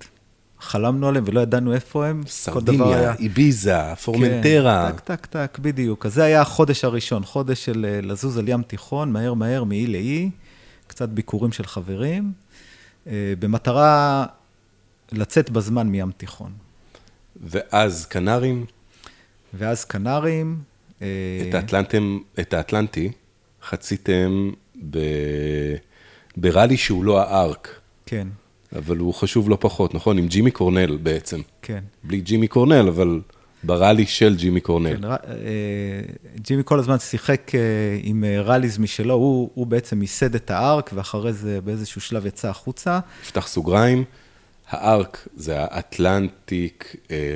חלמנו 0.60 1.08
עליהם 1.08 1.24
ולא 1.28 1.40
ידענו 1.42 1.74
איפה 1.74 2.08
הם. 2.08 2.24
סרדיניה, 2.28 3.14
איביזה, 3.16 3.96
פורמנטרה. 3.96 4.92
כן, 4.92 4.98
טק, 4.98 5.02
טק, 5.04 5.26
טק, 5.26 5.60
בדיוק. 5.62 6.06
אז 6.06 6.14
זה 6.14 6.24
היה 6.24 6.42
החודש 6.42 6.86
הראשון, 6.86 7.24
חודש 7.24 7.66
של 7.66 7.86
אה, 7.90 8.02
לזוז 8.02 8.38
על 8.38 8.50
ים 8.50 8.64
תיכון, 8.64 9.12
מהר 9.12 9.34
מהר, 9.34 9.64
מאי 9.64 9.88
לאי, 9.88 10.30
קצת 10.88 11.10
ביקורים 11.10 11.52
של 11.52 11.66
חברים. 11.66 12.32
אה, 13.08 13.34
במטרה 13.40 14.26
לצאת 15.12 15.50
בזמן 15.50 15.88
מים 15.88 16.12
תיכון. 16.18 16.52
ואז 17.44 18.06
קנרים? 18.06 18.66
ואז 19.54 19.86
קנרים. 19.86 20.60
אה, 21.02 21.08
את, 21.50 21.54
האטלנטם, 21.54 22.20
את 22.40 22.54
האטלנטי 22.54 23.12
חציתם 23.64 24.52
ב... 24.90 24.98
בראלי 26.38 26.78
שהוא 26.78 27.04
לא 27.04 27.22
הארק. 27.22 27.80
כן. 28.06 28.28
אבל 28.76 28.98
הוא 28.98 29.14
חשוב 29.14 29.50
לא 29.50 29.58
פחות, 29.60 29.94
נכון? 29.94 30.18
עם 30.18 30.28
ג'ימי 30.28 30.52
קורנל 30.52 30.98
בעצם. 30.98 31.42
כן. 31.62 31.84
בלי 32.04 32.22
ג'ימי 32.22 32.48
קורנל, 32.48 32.88
אבל 32.88 33.22
בראלי 33.64 34.06
של 34.06 34.36
ג'ימי 34.36 34.62
קורנל. 34.62 34.96
כן, 34.96 35.04
אה, 35.04 35.20
ג'ימי 36.36 36.62
כל 36.66 36.80
הזמן 36.80 37.00
שיחק 37.00 37.52
אה, 37.56 37.60
עם 38.04 38.24
ראליז 38.44 38.78
משלו, 38.78 39.14
הוא, 39.14 39.50
הוא 39.54 39.68
בעצם 39.68 40.02
ייסד 40.02 40.36
את 40.36 40.52
הארק, 40.52 40.92
ואחרי 40.94 41.34
זה 41.34 41.62
באיזשהו 41.62 42.02
שלב 42.02 42.26
יצא 42.26 42.50
החוצה. 42.50 43.00
נפתח 43.22 43.48
סוגריים, 43.48 44.04
ה 44.72 44.86
ARC 44.86 45.28
זה 45.36 45.56
ה 45.60 45.75
Atlantic 45.75 46.96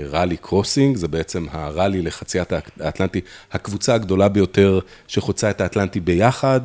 Rally 0.10 0.38
Crossing, 0.38 0.98
זה 0.98 1.08
בעצם 1.08 1.46
הראלי 1.52 2.02
לחציית 2.02 2.54
האטלנטי, 2.80 3.22
הקבוצה 3.52 3.94
הגדולה 3.96 4.30
ביותר 4.30 4.80
שחוצה 5.08 5.50
את 5.50 5.62
האטלנטי 5.62 6.00
ביחד. 6.00 6.62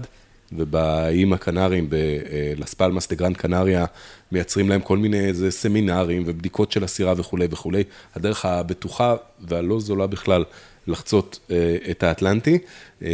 ובאיים 0.53 1.33
הקנריים, 1.33 1.91
בלאס 1.91 2.75
פלמאס 2.75 3.09
דה 3.09 3.15
גרנד 3.15 3.37
קנריה, 3.37 3.85
מייצרים 4.33 4.69
להם 4.69 4.81
כל 4.81 4.99
מיני 4.99 5.21
איזה 5.21 5.51
סמינרים 5.51 6.23
ובדיקות 6.27 6.73
של 6.73 6.85
הסירה 6.85 7.15
וכולי 7.17 7.47
וכולי. 7.51 7.85
הדרך 8.15 8.45
הבטוחה 8.45 9.17
והלא 9.41 9.81
זולה 9.81 10.07
בכלל 10.07 10.45
לחצות 10.87 11.39
אה, 11.51 11.77
את 11.91 12.03
האטלנטי. 12.03 12.59
אה, 13.03 13.09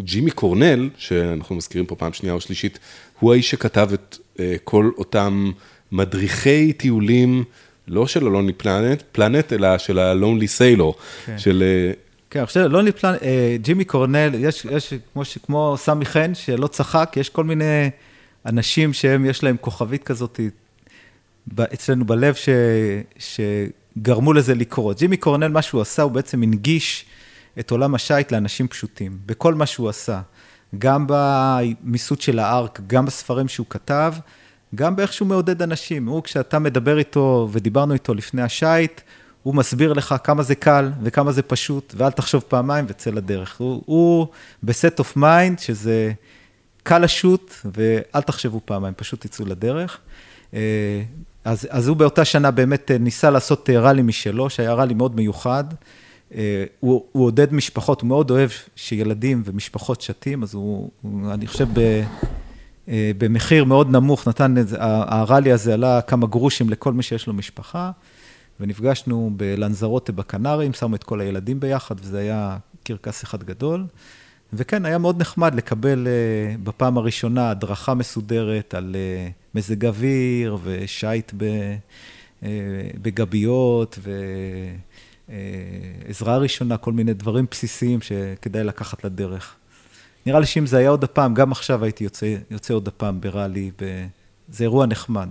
ג'ימי 0.00 0.30
קורנל, 0.30 0.90
שאנחנו 0.96 1.54
מזכירים 1.56 1.86
פה 1.86 1.96
פעם 1.96 2.12
שנייה 2.12 2.34
או 2.34 2.40
שלישית, 2.40 2.78
הוא 3.20 3.32
האיש 3.32 3.50
שכתב 3.50 3.90
את 3.94 4.16
אה, 4.40 4.54
כל 4.64 4.90
אותם 4.98 5.50
מדריכי 5.94 6.72
טיולים. 6.72 7.44
לא 7.88 8.06
של 8.06 8.26
הלונלי 8.26 8.52
פלנט, 8.52 9.02
פלנט, 9.12 9.52
אלא 9.52 9.78
של 9.78 9.98
הלונלי 9.98 10.48
סיילור, 10.48 10.94
כן. 11.26 11.38
של 11.38 11.62
כן, 12.30 12.40
עכשיו, 12.40 12.68
לא 12.68 12.82
נפלן, 12.82 13.14
אה, 13.22 13.56
ג'ימי 13.62 13.84
קורנל, 13.84 14.30
יש, 14.38 14.66
יש 14.70 14.94
כמו, 15.12 15.22
כמו 15.46 15.74
סמי 15.78 16.04
חן, 16.04 16.34
שלא 16.34 16.66
צחק, 16.66 17.14
יש 17.16 17.28
כל 17.28 17.44
מיני 17.44 17.90
אנשים 18.46 18.92
שהם, 18.92 19.24
יש 19.24 19.42
להם 19.42 19.56
כוכבית 19.60 20.02
כזאת 20.04 20.40
אצלנו 21.58 22.04
בלב, 22.04 22.34
ש, 22.34 22.48
שגרמו 23.18 24.32
לזה 24.32 24.54
לקרות. 24.54 24.98
ג'ימי 24.98 25.16
קורנל, 25.16 25.48
מה 25.48 25.62
שהוא 25.62 25.80
עשה, 25.80 26.02
הוא 26.02 26.12
בעצם 26.12 26.42
הנגיש 26.42 27.04
את 27.58 27.70
עולם 27.70 27.94
השיט 27.94 28.32
לאנשים 28.32 28.68
פשוטים, 28.68 29.18
בכל 29.26 29.54
מה 29.54 29.66
שהוא 29.66 29.88
עשה. 29.88 30.20
גם 30.78 31.06
במיסוד 31.08 32.20
של 32.20 32.38
ה 32.38 32.46
ARC, 32.46 32.80
גם 32.86 33.06
בספרים 33.06 33.48
שהוא 33.48 33.66
כתב, 33.70 34.14
גם 34.74 34.96
באיך 34.96 35.12
שהוא 35.12 35.28
מעודד 35.28 35.62
אנשים. 35.62 36.06
הוא, 36.06 36.22
כשאתה 36.22 36.58
מדבר 36.58 36.98
איתו, 36.98 37.48
ודיברנו 37.52 37.94
איתו 37.94 38.14
לפני 38.14 38.42
השיט, 38.42 39.00
הוא 39.42 39.54
מסביר 39.54 39.92
לך 39.92 40.14
כמה 40.24 40.42
זה 40.42 40.54
קל 40.54 40.90
וכמה 41.02 41.32
זה 41.32 41.42
פשוט, 41.42 41.94
ואל 41.96 42.10
תחשוב 42.10 42.44
פעמיים 42.48 42.84
וצא 42.88 43.10
לדרך. 43.10 43.60
הוא, 43.60 43.82
הוא 43.86 44.26
ב 44.62 44.71
set 44.71 44.98
of 44.98 45.16
mind, 45.16 45.58
שזה 45.58 46.12
קל 46.82 46.98
לשוט, 46.98 47.54
ואל 47.64 48.22
תחשבו 48.22 48.60
פעמיים, 48.64 48.94
פשוט 48.96 49.26
תצאו 49.26 49.46
לדרך. 49.46 49.98
אה, 50.54 51.02
אז, 51.44 51.68
אז 51.70 51.88
הוא 51.88 51.96
באותה 51.96 52.24
שנה 52.24 52.50
באמת 52.50 52.90
אה, 52.90 52.98
ניסה 52.98 53.30
לעשות 53.30 53.70
אה, 53.70 53.80
ראלי 53.80 54.02
משלו, 54.02 54.50
שהיה 54.50 54.74
ראלי 54.74 54.94
מאוד 54.94 55.16
מיוחד. 55.16 55.64
הוא, 56.80 57.04
הוא 57.12 57.26
עודד 57.26 57.52
משפחות, 57.52 58.00
הוא 58.00 58.08
מאוד 58.08 58.30
אוהב 58.30 58.50
שילדים 58.76 59.42
ומשפחות 59.44 60.00
שתים, 60.00 60.42
אז 60.42 60.54
הוא, 60.54 60.90
הוא 61.02 61.32
אני 61.32 61.46
חושב, 61.46 61.68
ב, 61.72 61.78
אה, 61.78 62.02
במחיר 62.88 63.64
מאוד 63.64 63.90
נמוך, 63.90 64.28
נתן, 64.28 64.54
הראלי 64.78 65.52
הזה 65.52 65.74
עלה 65.74 66.00
כמה 66.00 66.26
גרושים 66.26 66.70
לכל 66.70 66.92
מי 66.92 67.02
שיש 67.02 67.26
לו 67.26 67.32
משפחה, 67.32 67.90
ונפגשנו 68.60 69.30
בלנזרוטה 69.36 70.12
בקנרים, 70.12 70.72
שמו 70.72 70.96
את 70.96 71.04
כל 71.04 71.20
הילדים 71.20 71.60
ביחד, 71.60 71.94
וזה 72.00 72.18
היה 72.18 72.56
קרקס 72.84 73.24
אחד 73.24 73.42
גדול. 73.42 73.86
וכן, 74.52 74.84
היה 74.84 74.98
מאוד 74.98 75.20
נחמד 75.20 75.54
לקבל 75.54 76.06
uh, 76.06 76.58
בפעם 76.64 76.98
הראשונה 76.98 77.50
הדרכה 77.50 77.94
מסודרת 77.94 78.74
על 78.74 78.96
uh, 78.96 79.32
מזג 79.54 79.86
אוויר 79.86 80.58
ושיט 80.62 81.32
בגביות 83.02 83.98
ועזרה 85.28 86.38
ראשונה, 86.38 86.76
כל 86.76 86.92
מיני 86.92 87.14
דברים 87.14 87.46
בסיסיים 87.50 88.00
שכדאי 88.00 88.64
לקחת 88.64 89.04
לדרך. 89.04 89.56
נראה 90.26 90.40
לי 90.40 90.46
שאם 90.46 90.66
זה 90.66 90.78
היה 90.78 90.90
עוד 90.90 91.04
הפעם, 91.04 91.34
גם 91.34 91.52
עכשיו 91.52 91.84
הייתי 91.84 92.04
יוצא, 92.04 92.36
יוצא 92.50 92.74
עוד 92.74 92.88
הפעם 92.88 93.20
בראלי, 93.20 93.70
ב... 93.82 94.06
זה 94.48 94.64
אירוע 94.64 94.86
נחמד. 94.86 95.28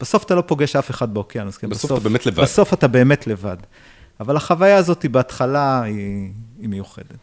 בסוף 0.00 0.24
אתה 0.24 0.34
לא 0.34 0.42
פוגש 0.46 0.76
אף 0.76 0.90
אחד 0.90 1.14
באוקיינוס, 1.14 1.56
כן? 1.56 1.68
בסוף, 1.68 1.90
בסוף 1.90 1.98
אתה 1.98 2.08
באמת 2.08 2.26
לבד. 2.26 2.42
בסוף 2.42 2.74
אתה 2.74 2.88
באמת 2.88 3.26
לבד. 3.26 3.56
אבל 4.20 4.36
החוויה 4.36 4.76
הזאת 4.76 5.06
בהתחלה 5.06 5.82
היא, 5.82 6.30
היא 6.60 6.68
מיוחדת. 6.68 7.16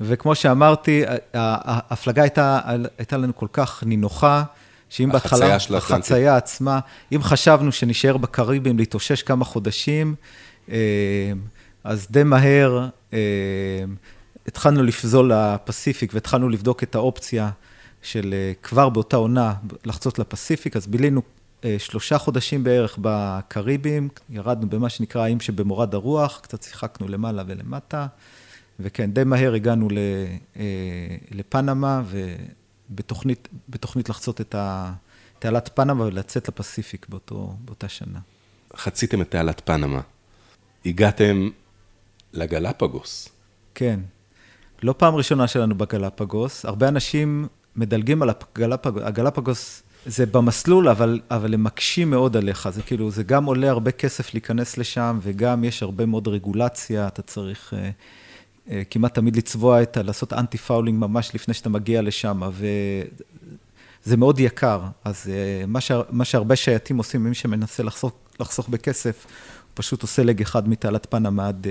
וכמו 0.00 0.34
שאמרתי, 0.34 1.02
ההפלגה 1.34 2.22
הייתה, 2.22 2.60
הייתה 2.98 3.16
לנו 3.16 3.36
כל 3.36 3.46
כך 3.52 3.84
נינוחה, 3.86 4.42
שאם 4.88 5.12
בהתחלה, 5.12 5.38
החצייה 5.38 5.60
של 5.60 5.74
האטלנטית. 5.74 6.04
החצייה 6.04 6.36
עצמה, 6.36 6.80
אם 7.12 7.22
חשבנו 7.22 7.72
שנשאר 7.72 8.16
בקריבים 8.16 8.78
להתאושש 8.78 9.22
כמה 9.22 9.44
חודשים, 9.44 10.14
אה, 10.70 10.76
אז 11.84 12.06
די 12.10 12.22
מהר 12.22 12.88
אה, 13.12 13.18
התחלנו 14.50 14.82
לפזול 14.82 15.32
לפסיפיק 15.34 16.14
והתחלנו 16.14 16.48
לבדוק 16.48 16.82
את 16.82 16.94
האופציה 16.94 17.50
של 18.02 18.34
אה, 18.34 18.52
כבר 18.62 18.88
באותה 18.88 19.16
עונה 19.16 19.54
לחצות 19.84 20.18
לפסיפיק, 20.18 20.76
אז 20.76 20.86
בילינו 20.86 21.22
שלושה 21.78 22.18
חודשים 22.18 22.64
בערך 22.64 22.98
בקריבים, 23.00 24.08
ירדנו 24.30 24.70
במה 24.70 24.88
שנקרא 24.88 25.22
האיים 25.22 25.40
שבמורד 25.40 25.94
הרוח, 25.94 26.40
קצת 26.42 26.62
שיחקנו 26.62 27.08
למעלה 27.08 27.42
ולמטה. 27.46 28.06
וכן, 28.80 29.10
די 29.10 29.24
מהר 29.24 29.54
הגענו 29.54 29.88
אה, 30.56 30.64
לפנמה, 31.30 32.02
ובתוכנית 32.90 34.08
לחצות 34.08 34.40
את 34.40 34.54
תעלת 35.38 35.70
פנמה 35.74 36.04
ולצאת 36.04 36.48
לפסיפיק 36.48 37.06
באותו, 37.08 37.54
באותה 37.64 37.88
שנה. 37.88 38.18
חציתם 38.76 39.22
את 39.22 39.30
תעלת 39.30 39.62
פנמה. 39.64 40.00
הגעתם 40.86 41.48
לגלפגוס. 42.32 43.28
כן. 43.74 44.00
לא 44.82 44.94
פעם 44.98 45.14
ראשונה 45.14 45.48
שלנו 45.48 45.74
בגלפגוס. 45.74 46.64
הרבה 46.64 46.88
אנשים 46.88 47.46
מדלגים 47.76 48.22
על 48.22 48.30
הגלפגוס. 48.30 49.02
הגלפגוס 49.04 49.82
זה 50.06 50.26
במסלול, 50.26 50.88
אבל, 50.88 51.20
אבל 51.30 51.54
הם 51.54 51.64
מקשים 51.64 52.10
מאוד 52.10 52.36
עליך. 52.36 52.68
זה 52.70 52.82
כאילו, 52.82 53.10
זה 53.10 53.22
גם 53.22 53.44
עולה 53.44 53.70
הרבה 53.70 53.90
כסף 53.90 54.34
להיכנס 54.34 54.78
לשם, 54.78 55.18
וגם 55.22 55.64
יש 55.64 55.82
הרבה 55.82 56.06
מאוד 56.06 56.28
רגולציה, 56.28 57.06
אתה 57.06 57.22
צריך... 57.22 57.72
Uh, 57.72 57.76
אה, 58.70 58.82
כמעט 58.90 59.14
תמיד 59.14 59.36
לצבוע 59.36 59.82
את 59.82 59.96
ה... 59.96 60.02
לעשות 60.02 60.32
anti 60.32 60.58
fouling 60.58 60.98
ממש 60.98 61.34
לפני 61.34 61.54
שאתה 61.54 61.68
מגיע 61.68 62.02
לשם, 62.02 62.40
וזה 62.52 64.16
מאוד 64.16 64.40
יקר. 64.40 64.80
אז 65.04 65.30
אה, 65.32 65.66
מה, 65.66 65.80
ש... 65.80 65.92
מה 66.10 66.24
שהרבה 66.24 66.56
שייטים 66.56 66.98
עושים, 66.98 67.24
מי 67.24 67.34
שמנסה 67.34 67.82
לחסוך, 67.82 68.12
לחסוך 68.40 68.68
בכסף, 68.68 69.26
הוא 69.26 69.72
פשוט 69.74 70.02
עושה 70.02 70.22
leg 70.22 70.40
אחד 70.40 70.68
מתעלת 70.68 71.06
פנמה 71.10 71.48
עד 71.48 71.66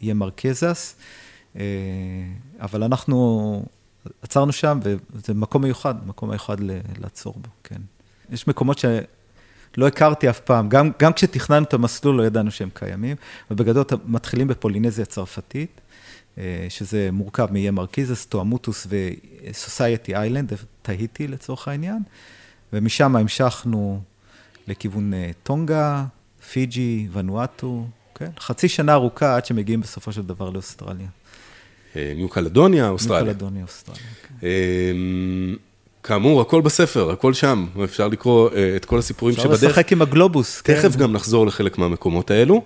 איי 0.00 0.10
אה, 0.10 0.14
מרקזס. 0.14 0.94
אבל 2.60 2.82
אנחנו 2.82 3.62
עצרנו 4.22 4.52
שם, 4.52 4.80
וזה 4.82 5.34
מקום 5.34 5.62
מיוחד, 5.62 6.06
מקום 6.06 6.30
מיוחד 6.30 6.56
לעצור 6.98 7.34
בו, 7.36 7.48
כן. 7.64 7.80
יש 8.30 8.48
מקומות 8.48 8.78
ש... 8.78 8.84
לא 9.76 9.86
הכרתי 9.86 10.30
אף 10.30 10.40
פעם, 10.40 10.68
גם, 10.68 10.90
גם 10.98 11.12
כשתכננו 11.12 11.64
את 11.64 11.74
המסלול 11.74 12.16
לא 12.16 12.26
ידענו 12.26 12.50
שהם 12.50 12.68
קיימים, 12.74 13.16
ובגדול 13.50 13.84
מתחילים 14.06 14.48
בפולינזיה 14.48 15.02
הצרפתית, 15.02 15.80
אה, 16.38 16.66
שזה 16.68 17.08
מורכב 17.12 17.48
מאיי 17.50 17.70
מרקיזס, 17.70 18.26
טואמוטוס 18.26 18.86
ו 18.88 19.04
Society 19.04 20.16
Island, 20.16 20.52
תהיטי 20.82 21.28
לצורך 21.28 21.68
העניין, 21.68 22.02
ומשם 22.72 23.16
המשכנו 23.16 24.00
לכיוון 24.66 25.14
אה, 25.14 25.30
טונגה, 25.42 26.04
פיג'י, 26.52 27.08
ונואטו, 27.12 27.86
כן? 28.14 28.30
חצי 28.38 28.68
שנה 28.68 28.92
ארוכה 28.92 29.36
עד 29.36 29.46
שמגיעים 29.46 29.80
בסופו 29.80 30.12
של 30.12 30.22
דבר 30.22 30.50
לאוסטרליה. 30.50 31.08
אה, 31.96 32.12
ניו 32.16 32.28
קלדוניה, 32.28 32.88
אוסטרליה. 32.88 33.22
ניו 33.22 33.32
קלדוניה, 33.32 33.62
אוסטרליה, 33.62 34.02
כן. 34.40 34.46
כאמור, 36.02 36.40
הכל 36.40 36.60
בספר, 36.60 37.10
הכל 37.10 37.34
שם, 37.34 37.66
אפשר 37.84 38.08
לקרוא 38.08 38.50
את 38.76 38.84
כל 38.84 38.98
הסיפורים 38.98 39.36
שבדרך. 39.36 39.52
אפשר 39.52 39.66
לשחק 39.66 39.92
עם 39.92 40.02
הגלובוס. 40.02 40.62
תכף 40.62 40.92
כן. 40.92 40.98
גם 40.98 41.12
נחזור 41.12 41.46
לחלק 41.46 41.78
מהמקומות 41.78 42.30
האלו, 42.30 42.62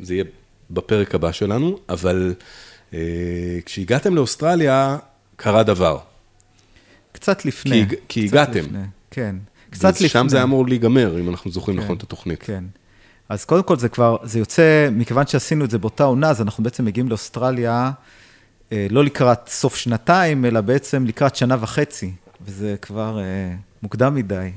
זה 0.00 0.14
יהיה 0.14 0.24
בפרק 0.70 1.14
הבא 1.14 1.32
שלנו, 1.32 1.78
אבל 1.88 2.34
אה, 2.94 2.98
כשהגעתם 3.66 4.14
לאוסטרליה, 4.14 4.98
קרה 5.36 5.62
דבר. 5.62 5.98
קצת 7.12 7.44
לפני. 7.44 7.86
כי, 7.88 7.96
כי 8.08 8.28
קצת 8.28 8.34
הגעתם. 8.34 8.60
לפני, 8.60 8.78
כן. 9.10 9.36
קצת 9.70 9.94
לפני. 9.94 10.08
שם 10.08 10.26
זה 10.28 10.42
אמור 10.42 10.66
להיגמר, 10.66 11.20
אם 11.20 11.28
אנחנו 11.28 11.50
זוכרים 11.50 11.76
כן, 11.76 11.84
נכון 11.84 11.96
את 11.96 12.02
התוכנית. 12.02 12.42
כן. 12.42 12.64
אז 13.28 13.44
קודם 13.44 13.62
כל 13.62 13.76
זה 13.76 13.88
כבר, 13.88 14.16
זה 14.22 14.38
יוצא, 14.38 14.88
מכיוון 14.92 15.26
שעשינו 15.26 15.64
את 15.64 15.70
זה 15.70 15.78
באותה 15.78 16.04
עונה, 16.04 16.30
אז 16.30 16.42
אנחנו 16.42 16.64
בעצם 16.64 16.84
מגיעים 16.84 17.08
לאוסטרליה, 17.08 17.72
אה, 17.72 17.90
לא 18.90 19.04
לקראת 19.04 19.48
סוף 19.48 19.76
שנתיים, 19.76 20.44
אלא 20.44 20.60
בעצם 20.60 21.06
לקראת 21.06 21.36
שנה 21.36 21.56
וחצי, 21.60 22.12
וזה 22.40 22.76
כבר 22.82 23.18
אה, 23.20 23.54
מוקדם 23.82 24.14
מדי. 24.14 24.50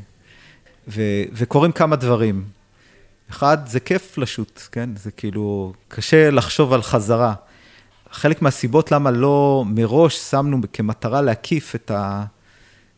ו, 0.88 1.02
וקורים 1.34 1.72
כמה 1.72 1.96
דברים. 1.96 2.44
אחד, 3.30 3.58
זה 3.66 3.80
כיף 3.80 4.18
לשוט, 4.18 4.62
כן? 4.72 4.90
זה 4.96 5.12
כאילו, 5.12 5.74
קשה 5.88 6.32
לחשוב 6.32 6.74
על 6.74 6.82
חזרה. 6.82 7.34
חלק 8.12 8.42
מהסיבות 8.42 8.92
למה 8.92 9.12
לא 9.12 9.64
מראש 9.68 10.18
שמנו 10.18 10.58
כמטרה 10.74 11.22
להקיף 11.22 11.76
את 11.76 11.92
ה... 11.92 12.24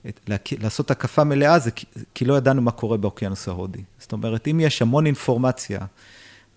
את, 0.10 0.20
להק... 0.28 0.50
לעשות 0.60 0.92
הקפה 0.92 1.24
מלאה, 1.24 1.60
זה 1.60 1.72
כי, 1.72 1.86
כי 2.14 2.26
לא 2.26 2.38
ידענו 2.38 2.62
מה 2.62 2.72
קורה 2.72 2.98
באוקיינוס 2.98 3.48
ההודי. 3.48 3.82
זאת 4.00 4.12
אומרת, 4.12 4.48
אם 4.48 4.60
יש 4.60 4.82
המון 4.82 5.06
אינפורמציה 5.06 5.80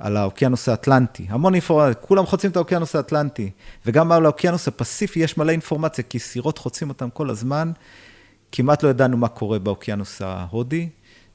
על 0.01 0.17
האוקיינוס 0.17 0.69
האטלנטי, 0.69 1.27
המון 1.29 1.55
אינפורמציה, 1.55 1.95
כולם 1.95 2.27
חוצים 2.27 2.51
את 2.51 2.57
האוקיינוס 2.57 2.97
האטלנטי, 2.97 3.51
וגם 3.87 4.13
על 4.13 4.25
האוקיינוס 4.25 4.69
הפסיפיק 4.69 5.21
יש 5.21 5.39
מלא 5.39 5.51
אינפורמציה, 5.51 6.05
כי 6.05 6.19
סירות 6.19 6.59
חוצים 6.59 6.89
אותם 6.89 7.11
כל 7.11 7.31
הזמן, 7.31 7.73
כמעט 8.53 8.83
לא 8.83 8.89
ידענו 8.89 9.17
מה 9.17 9.29
קורה 9.29 9.59
באוקיינוס 9.59 10.23
ההודי, 10.23 10.89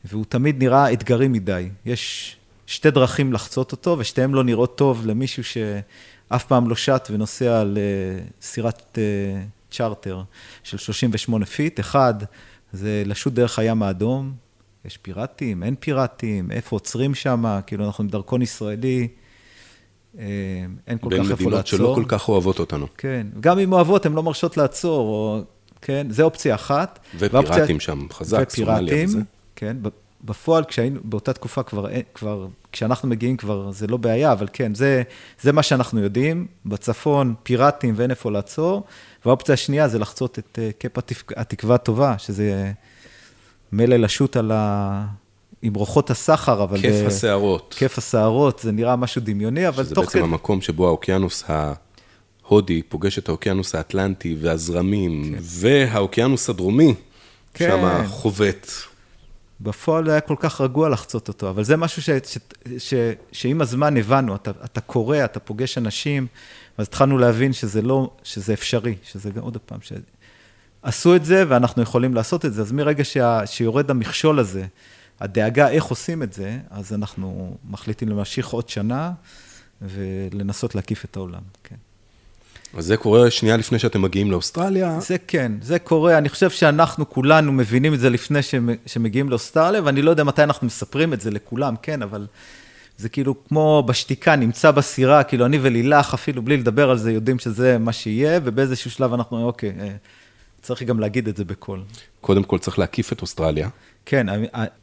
והוא 0.06 0.26
תמיד 0.30 0.64
נראה 0.64 0.94
אתגרי 0.94 1.28
מדי. 1.28 1.70
יש 1.86 2.36
שתי 2.68 2.92
דרכים 2.92 3.34
לחצות 3.34 3.72
אותו, 3.72 3.96
ושתיהן 4.00 4.32
לא 4.32 4.44
נראות 4.44 4.78
טוב 4.78 5.06
למישהו 5.06 5.44
ש... 5.44 5.58
אף 6.30 6.46
פעם 6.46 6.70
לא 6.70 6.76
שט 6.76 7.08
ונוסע 7.12 7.62
על 7.62 7.78
אה, 7.78 8.26
אה, 8.98 9.42
צ'רטר 9.72 10.22
של 10.64 10.78
38 10.78 11.46
feet. 11.46 11.80
אחד, 11.80 12.14
זה 12.74 13.04
לשוט 13.06 13.34
דרך 13.34 13.60
הים 13.60 13.84
האדום, 13.84 14.34
יש 14.86 14.98
פיראטים, 14.98 15.64
אין 15.64 15.76
פיראטים, 15.80 16.52
איפה 16.52 16.76
עוצרים 16.76 17.16
שם, 17.16 17.60
כאילו 17.68 17.86
אנחנו 17.86 18.04
עם 18.04 18.10
דרכון 18.10 18.42
ישראלי, 18.42 19.08
אה, 20.20 20.26
אין 20.88 20.98
כל 20.98 21.10
כך 21.10 21.14
איפה 21.14 21.30
לעצור. 21.30 21.36
בין 21.38 21.48
מדינות 21.48 21.68
שלא 21.68 21.94
כל 21.96 22.06
כך 22.08 22.30
אוהבות 22.30 22.60
אותנו. 22.60 22.88
כן, 22.98 23.28
גם 23.40 23.60
אם 23.60 23.74
אוהבות, 23.74 24.06
הן 24.06 24.14
לא 24.14 24.24
מרשות 24.24 24.58
לעצור, 24.58 25.00
או, 25.00 25.42
כן, 25.82 26.08
זה 26.10 26.24
אופציה 26.24 26.56
אחת. 26.56 27.00
ופיראטים 27.16 27.50
ואופציה... 27.50 27.80
שם, 27.80 28.08
חזק, 28.12 28.50
סומליה 28.50 29.06
וזה. 29.06 29.20
כן, 29.56 29.78
בפועל, 30.26 30.64
כשהיינו, 30.64 31.00
באותה 31.04 31.34
תקופה 31.34 31.64
כבר, 31.64 31.88
כבר, 32.14 32.48
כשאנחנו 32.72 33.10
מגיעים 33.10 33.38
כבר, 33.38 33.72
זה 33.72 33.88
לא 33.88 33.98
בעיה, 33.98 34.32
אבל 34.32 34.48
כן, 34.54 34.76
זה, 34.76 35.04
זה 35.42 35.52
מה 35.52 35.64
שאנחנו 35.64 36.02
יודעים. 36.02 36.48
בצפון, 36.66 37.34
פיראטים 37.44 37.94
ואין 37.98 38.12
איפה 38.12 38.32
לעצור. 38.32 38.84
והאופציה 39.26 39.54
השנייה 39.54 39.88
זה 39.88 40.00
לחצות 40.00 40.40
את 40.40 40.60
uh, 40.62 40.82
קאפ 40.82 40.92
התקווה 41.36 41.76
הטובה, 41.76 42.18
שזה 42.18 42.72
מילא 43.72 43.96
לשוט 43.96 44.38
על 44.38 44.52
ה... 44.52 45.06
עם 45.62 45.74
רוחות 45.74 46.10
הסחר, 46.10 46.64
אבל... 46.64 46.82
כיף 46.82 47.04
ב... 47.04 47.08
הסערות. 47.08 47.76
כיף 47.78 47.98
הסערות, 47.98 48.60
זה 48.60 48.72
נראה 48.72 48.96
משהו 48.96 49.22
דמיוני, 49.26 49.68
אבל 49.68 49.84
תוך 49.86 50.04
כדי... 50.04 50.12
שזה 50.12 50.20
בעצם 50.20 50.24
המקום 50.24 50.62
שבו 50.62 50.88
האוקיינוס 50.88 51.44
ההודי 51.48 52.82
פוגש 52.82 53.20
את 53.20 53.30
האוקיינוס 53.30 53.76
האטלנטי 53.76 54.38
והזרמים, 54.42 55.34
כן. 55.36 55.40
והאוקיינוס 55.42 56.50
הדרומי, 56.50 56.94
כן. 57.54 57.70
שם 57.70 58.08
חובט. 58.08 58.68
בפועל 59.62 60.10
היה 60.10 60.22
כל 60.22 60.36
כך 60.40 60.62
רגוע 60.62 60.90
לחצות 60.90 61.28
אותו, 61.28 61.50
אבל 61.50 61.64
זה 61.64 61.78
משהו 61.78 62.02
ש, 62.02 62.10
ש, 62.10 62.38
ש, 62.78 62.94
שעם 63.32 63.62
הזמן 63.62 63.98
הבנו, 63.98 64.36
אתה, 64.36 64.52
אתה 64.66 64.82
קורא, 64.82 65.26
אתה 65.26 65.40
פוגש 65.40 65.78
אנשים, 65.78 66.28
אז 66.78 66.88
התחלנו 66.88 67.18
להבין 67.18 67.54
שזה 67.54 67.82
לא, 67.82 68.10
שזה 68.24 68.54
אפשרי, 68.54 68.96
שזה 69.04 69.32
גם 69.32 69.42
עוד 69.44 69.58
פעם, 69.66 69.80
שעשו 70.86 71.16
את 71.16 71.26
זה 71.26 71.44
ואנחנו 71.48 71.82
יכולים 71.82 72.14
לעשות 72.14 72.46
את 72.46 72.54
זה, 72.54 72.62
אז 72.62 72.72
מרגע 72.72 73.04
שה, 73.04 73.42
שיורד 73.46 73.92
המכשול 73.92 74.40
הזה, 74.40 74.66
הדאגה 75.20 75.70
איך 75.70 75.84
עושים 75.84 76.24
את 76.24 76.34
זה, 76.34 76.58
אז 76.70 76.94
אנחנו 76.94 77.58
מחליטים 77.70 78.10
להמשיך 78.10 78.48
עוד 78.48 78.70
שנה 78.70 79.12
ולנסות 79.82 80.76
להקיף 80.76 81.06
את 81.06 81.16
העולם, 81.18 81.42
כן. 81.64 81.76
אז 82.78 82.86
זה 82.86 82.98
קורה 82.98 83.32
שנייה 83.32 83.58
לפני 83.58 83.80
שאתם 83.80 84.02
מגיעים 84.02 84.32
לאוסטרליה. 84.32 85.00
זה 85.00 85.18
כן, 85.28 85.52
זה 85.62 85.80
קורה. 85.80 86.18
אני 86.18 86.30
חושב 86.30 86.50
שאנחנו 86.50 87.10
כולנו 87.10 87.52
מבינים 87.52 87.94
את 87.94 88.00
זה 88.00 88.10
לפני 88.10 88.40
שמגיעים 88.86 89.30
לאוסטרליה, 89.30 89.82
ואני 89.84 90.02
לא 90.02 90.10
יודע 90.10 90.24
מתי 90.24 90.44
אנחנו 90.44 90.68
מספרים 90.68 91.14
את 91.14 91.22
זה 91.22 91.32
לכולם, 91.32 91.76
כן, 91.82 92.02
אבל 92.02 92.28
זה 92.98 93.10
כאילו 93.10 93.36
כמו 93.48 93.84
בשתיקה, 93.88 94.36
נמצא 94.36 94.72
בסירה, 94.72 95.24
כאילו 95.24 95.46
אני 95.46 95.60
ולילך, 95.62 96.14
אפילו 96.14 96.42
בלי 96.42 96.58
לדבר 96.58 96.90
על 96.90 96.98
זה, 96.98 97.12
יודעים 97.12 97.40
שזה 97.40 97.78
מה 97.78 97.94
שיהיה, 97.94 98.40
ובאיזשהו 98.44 98.92
שלב 98.92 99.14
אנחנו 99.14 99.46
אוקיי, 99.46 99.74
אה, 99.80 99.96
צריך 100.66 100.84
גם 100.84 101.00
להגיד 101.00 101.28
את 101.28 101.38
זה 101.38 101.46
בקול. 101.46 101.84
קודם 102.22 102.44
כל 102.44 102.60
צריך 102.60 102.80
להקיף 102.80 103.14
את 103.14 103.22
אוסטרליה. 103.22 103.70
כן, 104.06 104.28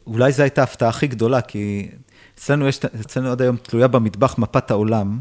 אולי 0.07 0.31
זו 0.31 0.43
הייתה 0.43 0.61
ההפתעה 0.61 0.89
הכי 0.89 1.07
גדולה, 1.07 1.41
כי 1.41 1.89
אצלנו 2.35 2.67
יש, 2.67 2.79
אצלנו 2.85 3.31
עד 3.31 3.41
היום 3.41 3.57
תלויה 3.57 3.87
במטבח 3.87 4.37
מפת 4.37 4.71
העולם, 4.71 5.19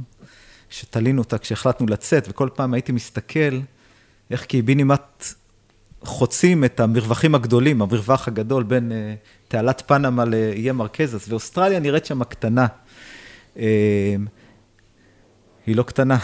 שתלינו 0.71 1.23
אותה 1.23 1.39
כשהחלטנו 1.39 1.87
לצאת, 1.87 2.27
וכל 2.29 2.49
פעם 2.55 2.75
הייתי 2.75 2.93
מסתכל 2.93 3.61
איך 4.31 4.45
קיבינימט 4.45 5.25
חוצים 6.05 6.65
את 6.65 6.81
המרווחים 6.81 7.35
הגדולים, 7.35 7.83
המרווח 7.83 8.29
הגדול 8.29 8.63
בין 8.63 8.93
uh, 8.93 9.49
תעלת 9.49 9.83
פנמה 9.87 10.25
לאיי 10.25 10.73
מרקזס, 10.73 11.29
ואוסטרליה 11.29 11.81
נראית 11.81 12.07
שם 12.07 12.25
קטנה. 12.25 12.67
Uh, 13.57 13.61
היא 15.67 15.77
לא 15.77 15.83
קטנה. 15.83 16.19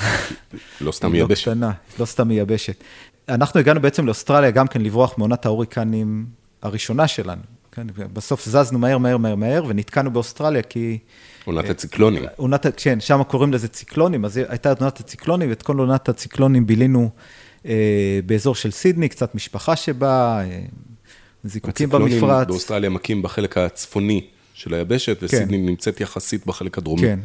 לא 0.80 0.92
סתם 0.92 1.06
לא 1.06 1.12
מייבשת. 1.12 1.46
לא 1.46 1.52
קטנה, 1.52 1.72
לא 1.98 2.04
סתם 2.04 2.28
מייבשת. 2.28 2.84
אנחנו 3.28 3.60
הגענו 3.60 3.80
בעצם 3.80 4.06
לאוסטרליה 4.06 4.50
גם 4.50 4.66
כן 4.66 4.82
לברוח 4.82 5.18
מעונת 5.18 5.46
ההוריקנים 5.46 6.26
הראשונה 6.62 7.08
שלנו. 7.08 7.42
כן, 7.72 7.86
בסוף 8.12 8.44
זזנו 8.44 8.78
מהר, 8.78 8.98
מהר, 8.98 9.16
מהר, 9.16 9.34
מהר, 9.34 9.64
ונתקענו 9.68 10.10
באוסטרליה 10.10 10.62
כי... 10.62 10.98
עונת 11.44 11.64
אה, 11.64 11.70
הציקלונים. 11.70 12.22
עונת, 12.36 12.66
כן, 12.76 13.00
שם 13.00 13.22
קוראים 13.22 13.52
לזה 13.52 13.68
ציקלונים, 13.68 14.24
אז 14.24 14.36
הייתה 14.36 14.72
עונת 14.80 15.00
הציקלונים, 15.00 15.48
ואת 15.48 15.62
כל 15.62 15.78
עונת 15.78 16.08
הציקלונים 16.08 16.66
בילינו 16.66 17.10
אה, 17.66 18.20
באזור 18.26 18.54
של 18.54 18.70
סידני, 18.70 19.08
קצת 19.08 19.34
משפחה 19.34 19.76
שבאה, 19.76 20.40
אה, 20.40 20.60
זיקוקים 21.44 21.88
במפרץ. 21.88 22.12
הציקלונים 22.12 22.46
באוסטרליה 22.46 22.90
מכים 22.90 23.22
בחלק 23.22 23.58
הצפוני 23.58 24.26
של 24.54 24.74
היבשת, 24.74 25.18
וסידני 25.22 25.58
כן. 25.58 25.66
נמצאת 25.66 26.00
יחסית 26.00 26.46
בחלק 26.46 26.78
הדרומי. 26.78 27.02
כן, 27.02 27.18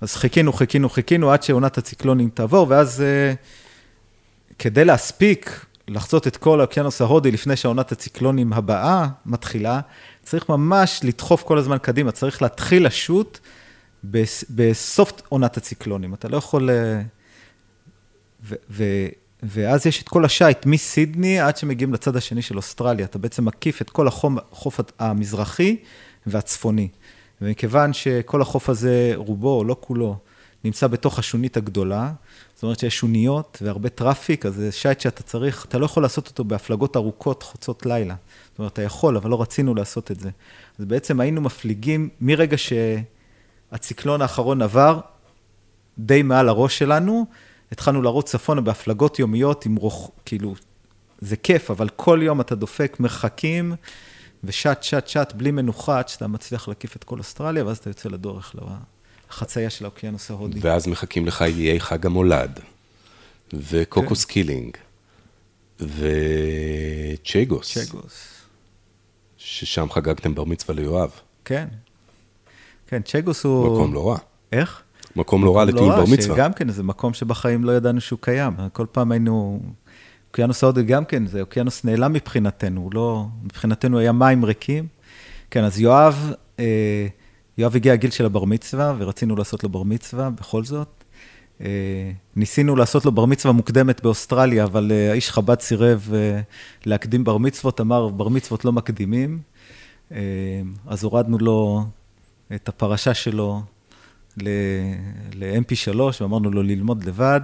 אז 0.00 0.16
חיכינו, 0.16 0.52
חיכינו, 0.52 0.88
חיכינו 0.88 1.32
עד 1.32 1.42
שעונת 1.42 1.78
הציקלונים 1.78 2.30
תעבור, 2.34 2.66
ואז 2.68 3.00
אה, 3.02 3.34
כדי 4.62 4.84
להספיק 4.84 5.66
לחצות 5.88 6.26
את 6.26 6.36
כל 6.36 6.60
האוקיינוס 6.60 7.00
ההודי 7.00 7.30
לפני 7.30 7.56
שעונת 7.56 7.92
הציקלונים 7.92 8.52
הבאה 8.52 9.08
מתחילה, 9.26 9.80
צריך 10.22 10.48
ממש 10.48 11.00
לדחוף 11.04 11.42
כל 11.42 11.58
הזמן 11.58 11.78
קדימה, 11.78 12.12
צריך 12.12 12.42
להתחיל 12.42 12.86
לשוט 12.86 13.38
בסוף 14.50 15.12
עונת 15.28 15.56
הציקלונים. 15.56 16.14
אתה 16.14 16.28
לא 16.28 16.36
יכול... 16.36 16.70
אה, 16.70 17.00
ו, 18.44 18.54
ו, 18.70 18.84
ואז 19.42 19.86
יש 19.86 20.02
את 20.02 20.08
כל 20.08 20.24
השייט 20.24 20.66
מסידני 20.66 21.40
עד 21.40 21.56
שמגיעים 21.56 21.94
לצד 21.94 22.16
השני 22.16 22.42
של 22.42 22.56
אוסטרליה. 22.56 23.04
אתה 23.04 23.18
בעצם 23.18 23.44
מקיף 23.44 23.82
את 23.82 23.90
כל 23.90 24.08
החום, 24.08 24.38
החוף 24.52 24.80
המזרחי 24.98 25.76
והצפוני. 26.26 26.88
ומכיוון 27.40 27.92
שכל 27.92 28.42
החוף 28.42 28.68
הזה, 28.68 29.12
רובו, 29.14 29.64
לא 29.64 29.76
כולו, 29.80 30.16
נמצא 30.64 30.86
בתוך 30.86 31.18
השונית 31.18 31.56
הגדולה, 31.56 32.12
זאת 32.60 32.62
אומרת 32.62 32.78
שיש 32.78 32.98
שוניות 32.98 33.58
והרבה 33.62 33.88
traffic, 33.88 34.46
אז 34.46 34.54
זה 34.54 34.72
שייט 34.72 35.00
שאתה 35.00 35.22
צריך, 35.22 35.64
אתה 35.64 35.78
לא 35.78 35.84
יכול 35.84 36.02
לעשות 36.02 36.28
אותו 36.28 36.44
בהפלגות 36.44 36.96
ארוכות 36.96 37.42
חוצות 37.42 37.86
לילה. 37.86 38.14
זאת 38.50 38.58
אומרת, 38.58 38.72
אתה 38.72 38.82
יכול, 38.82 39.16
אבל 39.16 39.30
לא 39.30 39.42
רצינו 39.42 39.74
לעשות 39.74 40.10
את 40.10 40.20
זה. 40.20 40.30
אז 40.78 40.84
בעצם 40.84 41.20
היינו 41.20 41.40
מפליגים 41.40 42.08
מרגע 42.20 42.56
שהציקלון 42.58 44.22
האחרון 44.22 44.62
עבר, 44.62 45.00
די 45.98 46.22
מעל 46.22 46.48
הראש 46.48 46.78
שלנו, 46.78 47.26
התחלנו 47.72 48.02
לרוץ 48.02 48.30
צפונה 48.30 48.60
בהפלגות 48.60 49.18
יומיות 49.18 49.66
עם 49.66 49.76
רוח, 49.76 50.10
כאילו, 50.24 50.54
זה 51.18 51.36
כיף, 51.36 51.70
אבל 51.70 51.88
כל 51.88 52.20
יום 52.22 52.40
אתה 52.40 52.54
דופק 52.54 52.96
מרחקים, 53.00 53.74
ושט, 54.44 54.82
שט, 54.82 55.08
שט, 55.08 55.32
בלי 55.36 55.50
מנוחה, 55.50 55.98
עד 55.98 56.08
שאתה 56.08 56.26
מצליח 56.26 56.68
להקיף 56.68 56.96
את 56.96 57.04
כל 57.04 57.18
אוסטרליה, 57.18 57.66
ואז 57.66 57.78
אתה 57.78 57.90
יוצא 57.90 58.08
לדרך 58.08 58.54
לחצייה 59.30 59.70
של 59.70 59.84
האוקיינוס 59.84 60.30
ההודי. 60.30 60.58
ואז 60.62 60.86
מחכים 60.86 61.26
לך 61.26 61.42
איי 61.42 61.80
חג 61.80 62.06
המולד, 62.06 62.60
וקוקוס 63.52 64.24
כן. 64.24 64.32
קילינג, 64.32 64.76
וצ'גוס. 65.80 67.78
צ'גוס. 67.78 68.26
ששם 69.36 69.90
חגגתם 69.90 70.34
בר 70.34 70.44
מצווה 70.44 70.74
ליואב. 70.74 71.10
כן. 71.44 71.68
כן, 72.86 73.02
צ'גוס 73.02 73.44
הוא... 73.44 73.66
מקום 73.66 73.94
לא 73.94 74.10
רע. 74.10 74.18
איך? 74.52 74.82
מקום 75.16 75.44
לא 75.44 75.56
רע 75.56 75.64
לטיול 75.64 75.88
בר 75.88 76.04
מצווה. 76.04 76.36
שגם 76.36 76.52
כן, 76.52 76.68
זה 76.68 76.82
מקום 76.82 77.14
שבחיים 77.14 77.64
לא 77.64 77.72
ידענו 77.72 78.00
שהוא 78.00 78.18
קיים. 78.22 78.52
כל 78.72 78.86
פעם 78.92 79.12
היינו... 79.12 79.60
אוקיינוס 80.30 80.64
ההודי 80.64 80.82
גם 80.82 81.04
כן, 81.04 81.26
זה 81.26 81.40
אוקיינוס 81.40 81.84
נעלם 81.84 82.12
מבחינתנו, 82.12 82.80
הוא 82.80 82.90
לא... 82.94 83.26
מבחינתנו 83.42 83.98
היה 83.98 84.12
מים 84.12 84.44
ריקים. 84.44 84.86
כן, 85.50 85.64
אז 85.64 85.80
יואב, 85.80 86.32
אה, 86.58 87.06
יואב 87.60 87.76
הגיע 87.76 87.92
הגיל 87.92 88.10
של 88.10 88.26
הבר 88.26 88.44
מצווה, 88.44 88.94
ורצינו 88.98 89.36
לעשות 89.36 89.64
לו 89.64 89.68
בר 89.68 89.82
מצווה 89.82 90.30
בכל 90.30 90.64
זאת. 90.64 91.04
אה, 91.60 92.12
ניסינו 92.36 92.76
לעשות 92.76 93.04
לו 93.04 93.12
בר 93.12 93.24
מצווה 93.24 93.52
מוקדמת 93.52 94.02
באוסטרליה, 94.02 94.64
אבל 94.64 94.92
אה, 94.92 95.10
האיש 95.10 95.30
חב"ד 95.30 95.60
סירב 95.60 96.10
אה, 96.14 96.40
להקדים 96.86 97.24
בר 97.24 97.38
מצוות, 97.38 97.80
אמר, 97.80 98.08
בר 98.08 98.28
מצוות 98.28 98.64
לא 98.64 98.72
מקדימים. 98.72 99.38
אז 100.86 101.04
הורדנו 101.04 101.38
לו 101.38 101.84
את 102.54 102.68
הפרשה 102.68 103.14
שלו 103.14 103.62
ל-MP3, 104.36 105.98
ואמרנו 106.20 106.50
לו 106.50 106.62
ללמוד 106.62 107.04
לבד, 107.04 107.40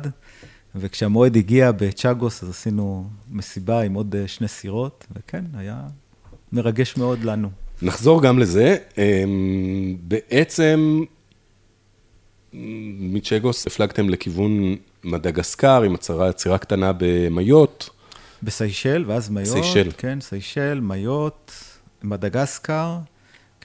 וכשהמועד 0.75 1.37
הגיע 1.37 1.73
בצ'אגוס, 1.73 2.43
אז 2.43 2.51
עשינו 2.51 3.09
מסיבה 3.31 3.83
עם 3.83 3.95
עוד 3.95 4.15
שני 4.27 4.49
סירות, 4.49 5.07
וכן, 5.17 5.45
היה 5.55 5.83
מרגש 6.53 6.97
מאוד 6.97 7.25
לנו. 7.25 7.66
נחזור 7.83 8.23
גם 8.23 8.39
לזה. 8.39 8.77
אמ, 8.99 9.97
בעצם, 10.01 11.05
מצ'גוס 12.99 13.67
הפלגתם 13.67 14.09
לכיוון 14.09 14.77
מדגסקר 15.05 15.83
עם 15.83 15.95
הצרה, 15.95 16.29
עצירה 16.29 16.59
קטנה 16.59 16.93
במיות. 16.99 17.91
בסיישל, 18.43 19.05
ואז 19.07 19.31
מיות. 19.31 19.49
סיישל. 19.49 19.91
כן, 19.99 20.21
סיישל, 20.21 20.81
מיות, 20.83 21.53
מדגסקר. 22.03 22.99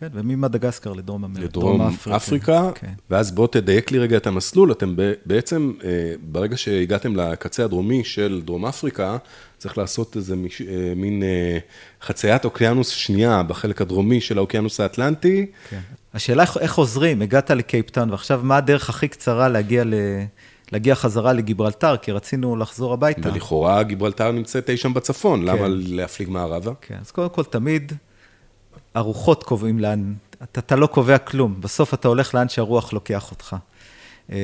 כן, 0.02 0.08
וממדגסקר 0.14 0.94
לדרום 0.94 1.24
אמריקה. 1.24 1.46
לדרום 1.46 1.82
אפריקה, 1.82 2.16
אפריקה 2.16 2.70
כן. 2.76 2.94
ואז 3.10 3.32
בוא 3.32 3.48
תדייק 3.48 3.92
לי 3.92 4.00
רגע 4.00 4.18
את 4.18 4.28
המסלול. 4.28 4.72
אתם 4.72 4.96
בעצם, 5.26 5.74
אה, 5.84 5.90
ברגע 6.22 6.58
שהגעתם 6.58 7.16
לקצה 7.16 7.66
הדרומי 7.66 8.04
של 8.04 8.42
דרום 8.46 8.66
אפריקה, 8.66 9.18
צריך 9.58 9.78
לעשות 9.78 10.16
איזה 10.16 10.36
אה, 10.36 10.94
מין 10.96 11.24
אה, 11.24 11.58
חציית 12.02 12.46
אוקיינוס 12.46 12.90
שנייה 12.90 13.44
בחלק 13.44 13.82
הדרומי 13.82 14.22
של 14.22 14.38
האוקיינוס 14.38 14.80
האטלנטי. 14.80 15.46
כן. 15.70 15.80
השאלה 16.14 16.44
איך 16.60 16.72
חוזרים, 16.72 17.22
הגעת 17.22 17.52
לקייפטאון, 17.52 18.12
ועכשיו 18.12 18.40
מה 18.44 18.58
הדרך 18.58 18.90
הכי 18.90 19.08
קצרה 19.08 19.50
להגיע 19.50 19.84
ל... 19.84 19.94
להגיע 20.72 20.96
חזרה 20.96 21.34
לגיברלטר, 21.34 21.98
כי 21.98 22.12
רצינו 22.12 22.56
לחזור 22.56 22.94
הביתה. 22.94 23.30
ולכאורה 23.30 23.84
גיברלטר 23.84 24.32
נמצאת 24.32 24.70
אי 24.70 24.78
שם 24.78 24.94
בצפון, 24.94 25.40
כן. 25.40 25.46
למה 25.46 25.68
להפליג 25.70 26.30
מערבה? 26.30 26.72
כן, 26.82 26.98
אז 27.02 27.12
קודם 27.12 27.30
כל, 27.30 27.44
תמיד 27.44 27.94
הרוחות 28.94 29.44
קובעים 29.44 29.80
לאן, 29.80 30.14
אתה, 30.44 30.60
אתה 30.60 30.76
לא 30.76 30.88
קובע 30.88 31.18
כלום, 31.18 31.62
בסוף 31.62 31.94
אתה 31.94 32.08
הולך 32.08 32.36
לאן 32.36 32.50
שהרוח 32.50 32.94
לוקח 32.94 33.32
אותך. 33.32 33.56
אה, 34.32 34.38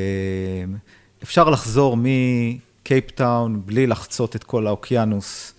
אפשר 1.24 1.50
לחזור 1.50 1.98
מקייפטאון 1.98 3.62
בלי 3.66 3.88
לחצות 3.88 4.36
את 4.36 4.44
כל 4.44 4.68
האוקיינוס 4.68 5.54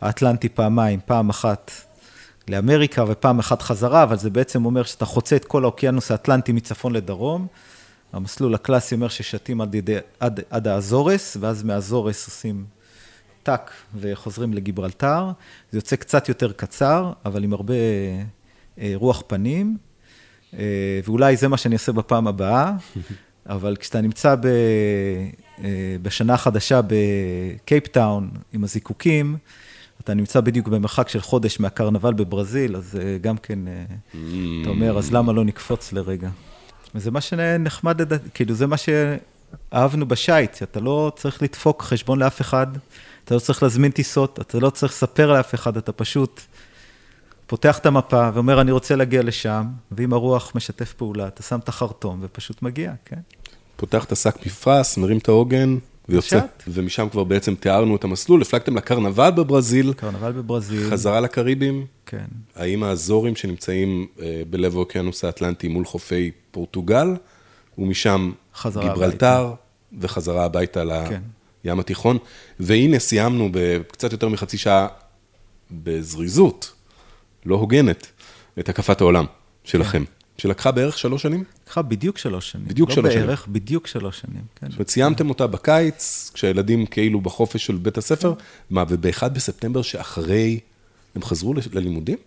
האטלנטי 0.00 0.48
פעמיים, 0.48 1.00
פעם 1.06 1.30
אחת 1.30 1.70
לאמריקה 2.48 3.04
ופעם 3.08 3.38
אחת 3.38 3.62
חזרה, 3.62 4.02
אבל 4.02 4.18
זה 4.18 4.30
בעצם 4.30 4.64
אומר 4.64 4.82
שאתה 4.82 5.04
חוצה 5.04 5.36
את 5.36 5.44
כל 5.44 5.64
האוקיינוס 5.64 6.10
האטלנטי 6.10 6.52
מצפון 6.52 6.92
לדרום. 6.92 7.46
המסלול 8.12 8.54
הקלאסי 8.54 8.94
אומר 8.94 9.08
ששתים 9.08 9.60
עד, 9.60 9.76
עד, 10.20 10.40
עד 10.50 10.68
האזורס, 10.68 11.36
ואז 11.40 11.62
מהאזורס 11.62 12.26
עושים 12.26 12.64
tack 13.48 13.70
וחוזרים 14.00 14.54
לגיברלטר. 14.54 15.30
זה 15.70 15.78
יוצא 15.78 15.96
קצת 15.96 16.28
יותר 16.28 16.52
קצר, 16.52 17.12
אבל 17.24 17.44
עם 17.44 17.52
הרבה 17.52 17.74
אה, 18.78 18.92
רוח 18.94 19.22
פנים, 19.26 19.76
אה, 20.54 21.00
ואולי 21.04 21.36
זה 21.36 21.48
מה 21.48 21.56
שאני 21.56 21.74
אעשה 21.74 21.92
בפעם 21.92 22.26
הבאה, 22.26 22.72
אבל 23.46 23.76
כשאתה 23.76 24.00
נמצא 24.00 24.34
ב, 24.34 24.46
אה, 25.64 25.96
בשנה 26.02 26.34
החדשה 26.34 26.80
בקייפטאון 26.86 28.30
עם 28.52 28.64
הזיקוקים, 28.64 29.36
אתה 30.00 30.14
נמצא 30.14 30.40
בדיוק 30.40 30.68
במרחק 30.68 31.08
של 31.08 31.20
חודש 31.20 31.60
מהקרנבל 31.60 32.14
בברזיל, 32.14 32.76
אז 32.76 32.98
גם 33.20 33.36
כן, 33.36 33.58
אתה 34.10 34.70
אומר, 34.70 34.98
אז 34.98 35.12
למה 35.12 35.32
לא 35.32 35.44
נקפוץ 35.44 35.92
לרגע? 35.92 36.28
וזה 36.94 37.10
מה 37.10 37.20
שנחמד, 37.20 38.00
כאילו, 38.34 38.54
זה 38.54 38.66
מה 38.66 38.76
שאהבנו 38.76 40.08
בשייט, 40.08 40.62
אתה 40.62 40.80
לא 40.80 41.12
צריך 41.16 41.42
לדפוק 41.42 41.82
חשבון 41.82 42.18
לאף 42.18 42.40
אחד. 42.40 42.66
אתה 43.28 43.34
לא 43.34 43.40
צריך 43.40 43.62
להזמין 43.62 43.90
טיסות, 43.90 44.40
אתה 44.40 44.58
לא 44.58 44.70
צריך 44.70 44.92
לספר 44.92 45.32
לאף 45.32 45.54
אחד, 45.54 45.76
אתה 45.76 45.92
פשוט 45.92 46.40
פותח 47.46 47.78
את 47.78 47.86
המפה 47.86 48.30
ואומר, 48.34 48.60
אני 48.60 48.72
רוצה 48.72 48.96
להגיע 48.96 49.22
לשם, 49.22 49.66
ואם 49.92 50.12
הרוח 50.12 50.52
משתף 50.54 50.92
פעולה, 50.92 51.28
אתה 51.28 51.42
שם 51.42 51.58
את 51.58 51.68
החרטום 51.68 52.18
ופשוט 52.22 52.62
מגיע, 52.62 52.92
כן? 53.04 53.18
פותח 53.76 54.04
את 54.04 54.12
השק 54.12 54.46
מפרש, 54.46 54.98
מרים 54.98 55.18
את 55.18 55.28
העוגן, 55.28 55.78
ויוצא. 56.08 56.38
בשט. 56.38 56.62
ומשם 56.68 57.08
כבר 57.08 57.24
בעצם 57.24 57.54
תיארנו 57.54 57.96
את 57.96 58.04
המסלול, 58.04 58.42
הפלגתם 58.42 58.76
לקרנבל 58.76 59.30
בברזיל, 59.30 59.92
קרנבל 59.92 60.32
בברזיל. 60.32 60.90
חזרה 60.90 61.20
לקריבים. 61.20 61.86
כן. 62.06 62.26
האם 62.56 62.82
האזורים 62.82 63.36
שנמצאים 63.36 64.06
אה, 64.20 64.42
בלב 64.50 64.74
האוקיינוס 64.76 65.24
האטלנטי 65.24 65.68
מול 65.68 65.84
חופי 65.84 66.30
פורטוגל, 66.50 67.14
ומשם 67.78 68.32
גיברלטר, 68.66 69.54
וחזרה 70.00 70.44
הביתה 70.44 71.04
כן. 71.08 71.22
לים 71.64 71.80
התיכון. 71.80 72.18
והנה 72.60 72.98
סיימנו 72.98 73.48
בקצת 73.52 74.12
יותר 74.12 74.28
מחצי 74.28 74.58
שעה 74.58 74.86
בזריזות, 75.70 76.72
לא 77.46 77.56
הוגנת, 77.56 78.06
את 78.58 78.68
הקפת 78.68 79.00
העולם 79.00 79.24
שלכם, 79.64 80.04
שלקחה 80.38 80.70
בערך 80.70 80.98
שלוש 80.98 81.22
שנים. 81.22 81.44
לקחה 81.64 81.82
בדיוק 81.82 82.18
שלוש 82.18 82.50
שנים. 82.50 82.68
בדיוק 82.68 82.90
שלוש 82.90 83.04
לא 83.04 83.10
שנים. 83.10 83.26
בערך, 83.26 83.46
בדיוק 83.46 83.86
שלוש 83.86 84.20
שנים, 84.20 84.42
כן. 84.56 84.66
זאת 84.66 84.74
אומרת, 84.74 84.88
סיימתם 84.88 85.28
אותה 85.28 85.46
בקיץ, 85.46 86.30
כשהילדים 86.34 86.86
כאילו 86.86 87.20
בחופש 87.20 87.66
של 87.66 87.76
בית 87.76 87.98
הספר, 87.98 88.34
מה, 88.70 88.84
וב-1 88.88 89.28
בספטמבר 89.28 89.82
שאחרי, 89.82 90.60
הם 91.14 91.22
חזרו 91.22 91.54
ללימודים? 91.72 92.18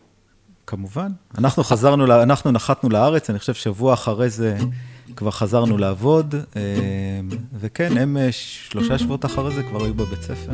כמובן. 0.67 1.11
אנחנו 1.37 1.63
חזרנו, 1.63 2.21
אנחנו 2.23 2.51
נחתנו 2.51 2.89
לארץ, 2.89 3.29
אני 3.29 3.39
חושב 3.39 3.53
שבוע 3.53 3.93
אחרי 3.93 4.29
זה 4.29 4.57
כבר 5.15 5.31
חזרנו 5.31 5.77
לעבוד, 5.77 6.35
אה, 6.55 6.61
וכן, 7.59 7.97
הם 7.97 8.17
אה, 8.17 8.31
שלושה 8.31 8.97
שבועות 8.97 9.25
אחרי 9.25 9.55
זה 9.55 9.63
כבר 9.63 9.83
היו 9.83 9.93
בבית 9.93 10.21
ספר, 10.21 10.51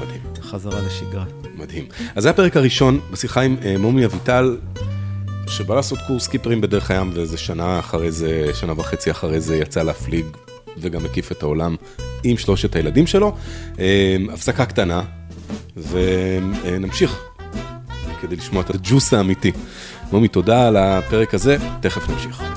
מדהים. 0.00 0.20
חזרה 0.42 0.80
לשגרה. 0.80 1.24
מדהים. 1.54 1.84
אז 2.14 2.22
זה 2.22 2.30
הפרק 2.30 2.56
הראשון 2.56 3.00
בשיחה 3.10 3.40
עם 3.40 3.56
אה, 3.64 3.78
מומי 3.78 4.04
אביטל, 4.04 4.56
שבא 5.48 5.74
לעשות 5.74 5.98
קורס 6.06 6.28
קיפרים 6.28 6.60
בדרך 6.60 6.90
הים, 6.90 7.10
ואיזה 7.14 7.38
שנה 7.38 7.78
אחרי 7.78 8.12
זה, 8.12 8.50
שנה 8.54 8.72
וחצי 8.76 9.10
אחרי 9.10 9.40
זה, 9.40 9.56
יצא 9.56 9.82
להפליג 9.82 10.26
וגם 10.78 11.04
הקיף 11.04 11.32
את 11.32 11.42
העולם 11.42 11.76
עם 12.24 12.36
שלושת 12.36 12.76
הילדים 12.76 13.06
שלו. 13.06 13.36
אה, 13.78 14.16
הפסקה 14.32 14.66
קטנה, 14.66 15.02
ונמשיך 15.76 17.30
כדי 18.20 18.36
לשמוע 18.36 18.62
את 18.62 18.70
הג'וס 18.70 19.14
האמיתי. 19.14 19.52
מומי, 20.12 20.28
תודה 20.28 20.68
על 20.68 20.76
הפרק 20.76 21.34
הזה, 21.34 21.56
תכף 21.80 22.08
נמשיך. 22.08 22.49